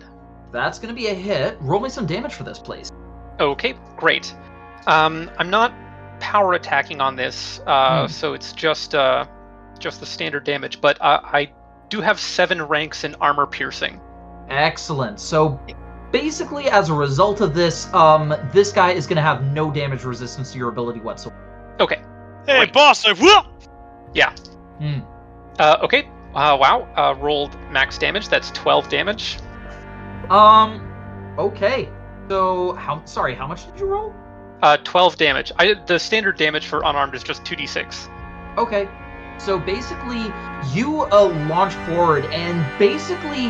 [0.52, 1.58] That's gonna be a hit.
[1.60, 2.92] Roll me some damage for this, please.
[3.40, 4.36] Okay, great.
[4.88, 5.74] Um, I'm not
[6.20, 8.12] power attacking on this, uh, Hmm.
[8.12, 9.26] so it's just uh,
[9.80, 10.80] just the standard damage.
[10.82, 11.52] But uh, I
[11.90, 14.00] do have seven ranks in armor piercing.
[14.50, 15.20] Excellent.
[15.20, 15.60] So
[16.12, 20.52] basically, as a result of this, um, this guy is gonna have no damage resistance
[20.54, 21.76] to your ability whatsoever.
[21.80, 22.02] Okay.
[22.46, 22.74] Hey, Right.
[22.74, 23.06] boss!
[23.06, 23.46] I whoop!
[24.80, 25.00] Hmm.
[25.60, 26.10] Uh, okay.
[26.36, 26.88] Uh, wow.
[26.98, 28.28] Uh, rolled max damage.
[28.28, 29.38] That's 12 damage.
[30.30, 30.82] Um.
[31.38, 31.90] Okay.
[32.30, 33.04] So how?
[33.06, 34.14] Sorry, how much did you roll?
[34.64, 35.52] Uh, 12 damage.
[35.60, 38.10] I, the standard damage for unarmed is just 2d6.
[38.58, 38.88] Okay.
[39.38, 40.32] So basically,
[40.74, 43.48] you uh, launch forward and basically,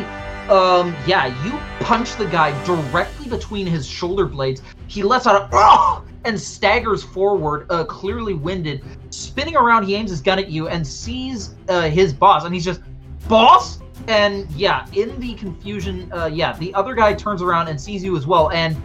[0.48, 1.52] um, yeah, you
[1.84, 4.60] punch the guy directly between his shoulder blades.
[4.88, 8.82] He lets out a "Ugh!" and staggers forward, uh, clearly winded.
[9.10, 12.64] Spinning around, he aims his gun at you and sees uh, his boss, and he's
[12.64, 12.80] just,
[13.28, 13.78] boss.
[14.08, 18.16] And yeah, in the confusion, uh, yeah, the other guy turns around and sees you
[18.16, 18.76] as well, and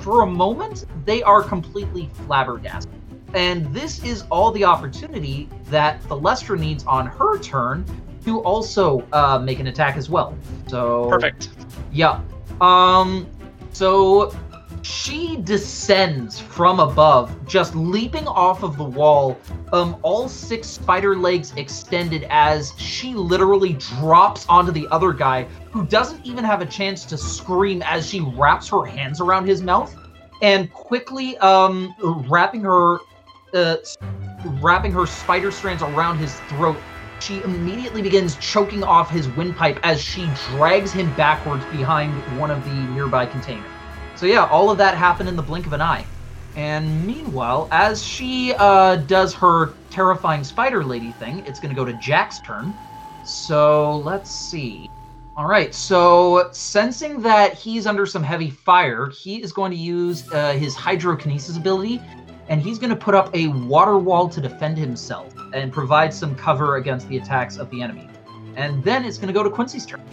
[0.00, 2.92] for a moment, they are completely flabbergasted.
[3.34, 7.84] And this is all the opportunity that Thalestra needs on her turn
[8.24, 10.36] to also uh, make an attack as well.
[10.68, 11.48] So Perfect.
[11.90, 12.20] Yeah.
[12.60, 13.26] Um.
[13.72, 14.36] So
[14.82, 19.38] she descends from above, just leaping off of the wall.
[19.72, 25.86] Um, all six spider legs extended as she literally drops onto the other guy, who
[25.86, 29.96] doesn't even have a chance to scream as she wraps her hands around his mouth,
[30.42, 31.94] and quickly um
[32.28, 32.98] wrapping her,
[33.54, 33.76] uh,
[34.60, 36.76] wrapping her spider strands around his throat
[37.20, 42.64] she immediately begins choking off his windpipe as she drags him backwards behind one of
[42.64, 43.64] the nearby containers.
[44.16, 46.04] So yeah, all of that happened in the blink of an eye.
[46.54, 51.84] And meanwhile, as she uh, does her terrifying spider lady thing, it's going to go
[51.84, 52.74] to Jack's turn.
[53.24, 54.90] So let's see.
[55.34, 60.30] All right, so sensing that he's under some heavy fire, he is going to use
[60.30, 62.02] uh, his hydrokinesis ability,
[62.48, 66.34] and he's going to put up a water wall to defend himself and provide some
[66.34, 68.10] cover against the attacks of the enemy.
[68.56, 70.04] And then it's going to go to Quincy's turn.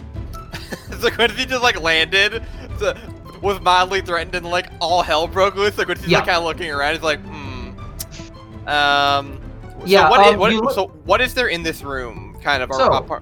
[1.00, 2.42] so Quincy just like landed,
[2.78, 2.96] so,
[3.42, 5.74] was mildly threatened, and like all hell broke loose.
[5.74, 6.18] So Quincy's Yeah.
[6.18, 6.94] like kind of looking around.
[6.94, 8.68] He's like, hmm.
[8.68, 9.40] Um.
[9.86, 12.36] Yeah, So what, um, what- look- so what is there in this room?
[12.42, 12.70] Kind of.
[12.74, 13.20] So-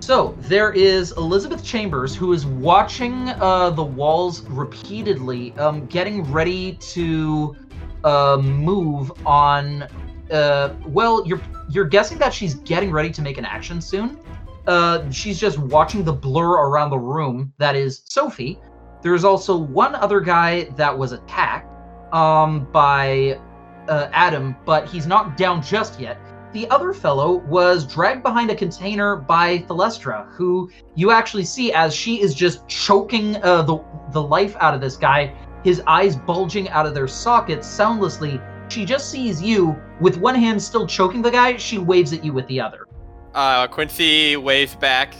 [0.00, 6.74] So there is Elizabeth Chambers who is watching uh, the walls repeatedly, um, getting ready
[6.92, 7.56] to
[8.04, 9.84] uh, move on.
[10.30, 11.40] Uh, well, you're
[11.70, 14.18] you're guessing that she's getting ready to make an action soon.
[14.66, 17.52] Uh, she's just watching the blur around the room.
[17.58, 18.58] That is Sophie.
[19.04, 21.70] There's also one other guy that was attacked
[22.14, 23.38] um, by
[23.86, 26.18] uh, Adam, but he's not down just yet.
[26.54, 31.94] The other fellow was dragged behind a container by Thalestra, who you actually see as
[31.94, 33.78] she is just choking uh, the
[34.12, 35.34] the life out of this guy,
[35.64, 38.40] his eyes bulging out of their sockets soundlessly.
[38.68, 41.58] She just sees you with one hand still choking the guy.
[41.58, 42.86] She waves at you with the other.
[43.34, 45.14] Uh, Quincy waves back,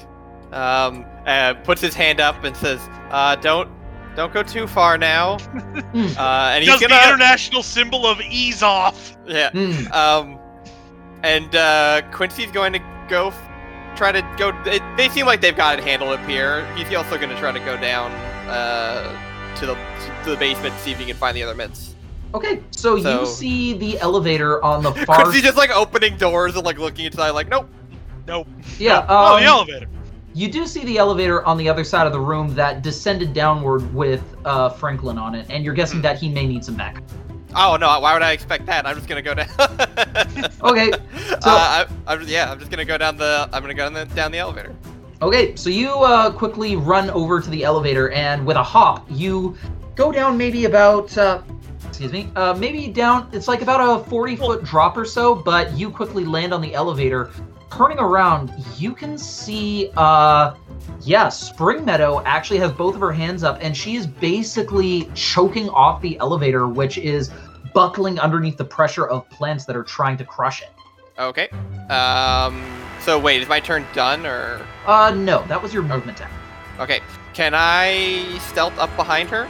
[0.53, 3.69] um, uh, puts his hand up and says, uh, "Don't,
[4.17, 5.39] don't go too far now.
[6.17, 9.17] Uh, and he's Does the gonna, international symbol of ease off.
[9.27, 9.51] yeah.
[9.51, 9.93] Hmm.
[9.93, 10.39] Um,
[11.23, 13.49] and uh, Quincy's going to go f-
[13.97, 14.51] try to go.
[14.65, 16.67] They, they seem like they've got it handled up here.
[16.75, 18.11] He's also going to try to go down
[18.49, 19.75] uh, to the
[20.25, 21.95] to the basement see if he can find the other mints.
[22.35, 25.23] Okay, so, So- you see the elevator on the far.
[25.23, 27.69] Quincy just like opening doors and like looking inside, like nope.
[28.27, 28.49] Nope.
[28.79, 29.07] yeah.
[29.09, 29.87] oh, um, the elevator.
[30.37, 33.95] You do see the elevator on the other side of the room that descended downward
[33.95, 37.05] with uh, Franklin on it, and you're guessing that he may need some backup.
[37.55, 38.85] Oh no, why would I expect that?
[38.85, 39.49] I'm just gonna go down.
[40.65, 43.49] Okay, so uh, I, I'm yeah, I'm just gonna go down the.
[43.53, 44.75] I'm gonna go down the, down the elevator.
[45.23, 49.57] okay, so you uh, quickly run over to the elevator, and with a hop, you
[49.95, 51.17] go down maybe about.
[51.17, 51.43] Uh,
[51.87, 52.29] excuse me.
[52.35, 53.29] Uh, maybe down.
[53.33, 56.75] It's like about a 40 foot drop or so, but you quickly land on the
[56.75, 57.31] elevator.
[57.77, 59.91] Turning around, you can see.
[59.97, 60.55] Uh,
[61.01, 65.69] yeah, Spring Meadow actually has both of her hands up, and she is basically choking
[65.71, 67.33] off the elevator, which is
[67.75, 70.71] buckling underneath the pressure of plants that are trying to crush it.
[71.19, 71.49] Okay.
[71.91, 72.65] Um.
[73.01, 74.65] So wait, is my turn done or?
[74.87, 76.31] Uh, no, that was your movement attack.
[76.79, 77.01] Okay.
[77.33, 79.49] Can I stealth up behind her?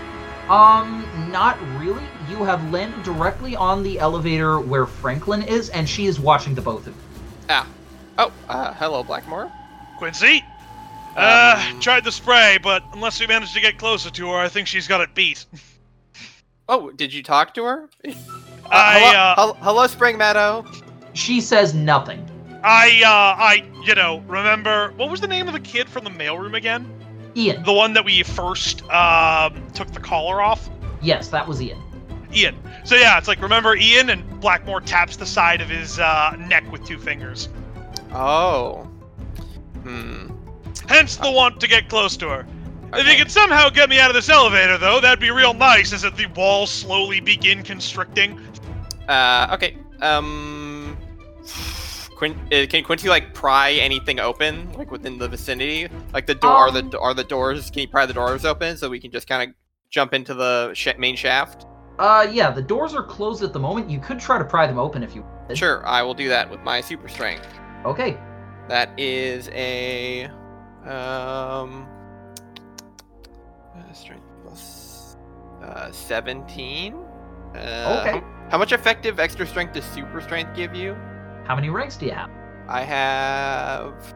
[0.48, 2.02] Um, not really.
[2.30, 6.62] You have landed directly on the elevator where Franklin is, and she is watching the
[6.62, 7.02] both of you.
[7.50, 7.66] Ah.
[8.18, 8.32] Oh.
[8.48, 8.72] Uh.
[8.74, 9.50] Hello, Blackmore.
[9.98, 10.44] Quincy?
[11.16, 14.48] Uh, Um, tried the spray, but unless we manage to get closer to her, I
[14.48, 15.44] think she's got it beat.
[16.66, 17.88] Oh, did you talk to her?
[18.64, 20.64] Uh, I, hello, uh, hello, Spring Meadow.
[21.12, 22.26] She says nothing.
[22.64, 26.10] I, uh, I, you know, remember, what was the name of the kid from the
[26.10, 26.90] mailroom again?
[27.36, 27.62] Ian.
[27.62, 30.70] The one that we first, um, took the collar off?
[31.02, 31.78] Yes, that was Ian.
[32.34, 32.56] Ian.
[32.84, 34.08] So yeah, it's like, remember Ian?
[34.08, 37.50] And Blackmore taps the side of his, uh, neck with two fingers.
[38.14, 38.84] Oh.
[39.82, 40.28] Hmm.
[40.88, 42.46] Hence the want to get close to her.
[42.92, 45.92] If you could somehow get me out of this elevator, though, that'd be real nice
[45.92, 48.40] as if the walls slowly begin constricting.
[49.08, 49.48] Uh.
[49.52, 49.76] Okay.
[50.00, 50.96] Um.
[52.16, 55.88] Quin- uh, can Quincy like pry anything open, like within the vicinity?
[56.12, 57.70] Like the door, are Um, the are the doors?
[57.70, 59.54] Can you pry the doors open so we can just kind of
[59.90, 61.66] jump into the sh- main shaft?
[61.98, 63.90] Uh, yeah, the doors are closed at the moment.
[63.90, 65.58] You could try to pry them open if you wanted.
[65.58, 67.46] Sure, I will do that with my super strength.
[67.84, 68.18] Okay.
[68.68, 70.24] That is a
[70.86, 71.86] um
[73.76, 75.16] uh, strength plus
[75.62, 76.94] uh, seventeen.
[77.54, 78.18] Uh, Okay.
[78.18, 80.94] How, how much effective extra strength does super strength give you?
[81.46, 82.30] How many ranks do you have?
[82.68, 84.14] I have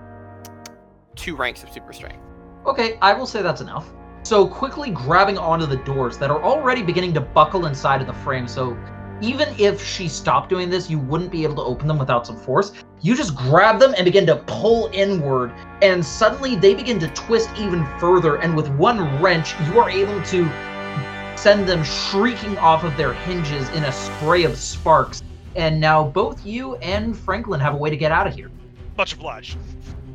[1.15, 2.23] two ranks of super strength.
[2.67, 3.93] Okay, I will say that's enough.
[4.23, 8.13] So quickly grabbing onto the doors that are already beginning to buckle inside of the
[8.13, 8.49] frame.
[8.49, 8.77] So
[9.21, 12.37] even if she stopped doing this, you wouldn't be able to open them without some
[12.37, 12.73] force.
[13.01, 15.53] You just grab them and begin to pull inward,
[15.83, 18.37] and suddenly they begin to twist even further.
[18.37, 20.49] And with one wrench, you are able to
[21.37, 25.23] send them shrieking off of their hinges in a spray of sparks.
[25.57, 28.51] And now both you and Franklin have a way to get out of here.
[28.97, 29.57] Much obliged.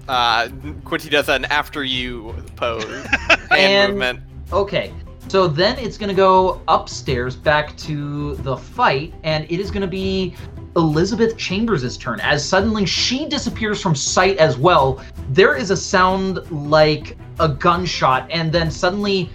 [0.07, 0.49] Uh,
[0.83, 4.19] Quincy does an after you pose hand And- movement.
[4.51, 4.93] Okay,
[5.33, 10.35] so then it's gonna go upstairs back to the fight, and it is gonna be
[10.75, 12.19] Elizabeth Chambers' turn.
[12.19, 18.29] As suddenly she disappears from sight as well, there is a sound like a gunshot,
[18.29, 19.27] and then suddenly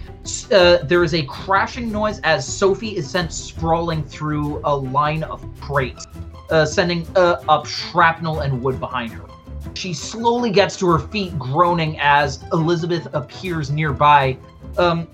[0.53, 5.45] uh, there is a crashing noise as Sophie is sent sprawling through a line of
[5.59, 6.07] crates,
[6.49, 9.25] uh, sending uh, up shrapnel and wood behind her.
[9.73, 14.37] She slowly gets to her feet, groaning as Elizabeth appears nearby,
[14.77, 15.05] um,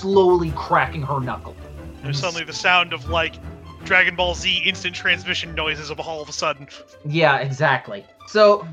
[0.00, 1.54] slowly cracking her knuckle.
[2.02, 3.36] There's suddenly the sound of like
[3.84, 6.68] Dragon Ball Z instant transmission noises of all of a sudden.
[7.04, 8.04] Yeah, exactly.
[8.26, 8.66] So,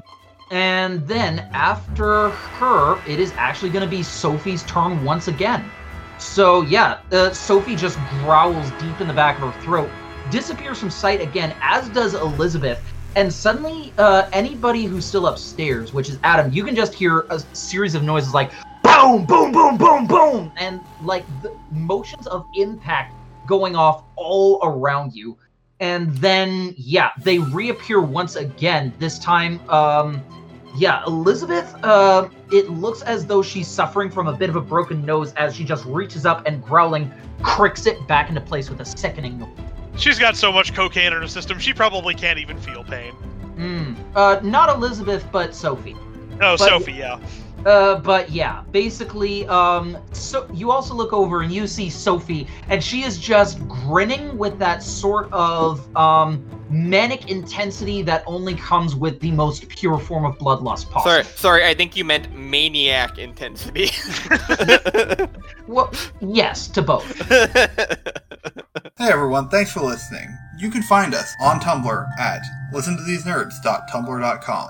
[0.52, 5.70] and then after her, it is actually going to be Sophie's turn once again.
[6.20, 9.90] So, yeah, uh, Sophie just growls deep in the back of her throat,
[10.32, 12.82] disappears from sight again, as does Elizabeth.
[13.16, 17.40] And suddenly, uh, anybody who's still upstairs, which is Adam, you can just hear a
[17.40, 18.52] series of noises like
[18.98, 23.14] boom, boom, boom, boom, boom, and like the motions of impact
[23.48, 25.38] going off all around you
[25.80, 30.22] and then yeah they reappear once again this time um
[30.76, 35.06] yeah elizabeth uh it looks as though she's suffering from a bit of a broken
[35.06, 37.10] nose as she just reaches up and growling
[37.42, 39.50] cricks it back into place with a sickening noise
[39.98, 43.14] She's got so much cocaine in her system, she probably can't even feel pain.
[43.56, 43.96] mm.
[44.16, 45.96] uh not elizabeth but sophie
[46.42, 47.20] Oh, But- Sophie, yeah.
[47.66, 52.84] Uh, but yeah, basically, um, so you also look over and you see Sophie, and
[52.84, 59.20] she is just grinning with that sort of, um, manic intensity that only comes with
[59.22, 61.04] the most pure form of bloodlust possible.
[61.04, 61.66] Sorry, sorry.
[61.66, 63.90] I think you meant maniac intensity.
[65.68, 65.92] Well,
[66.22, 67.06] yes, to both.
[68.98, 70.28] Hey everyone, thanks for listening.
[70.58, 72.42] You can find us on Tumblr at
[72.74, 74.70] listentothesenerds.tumblr.com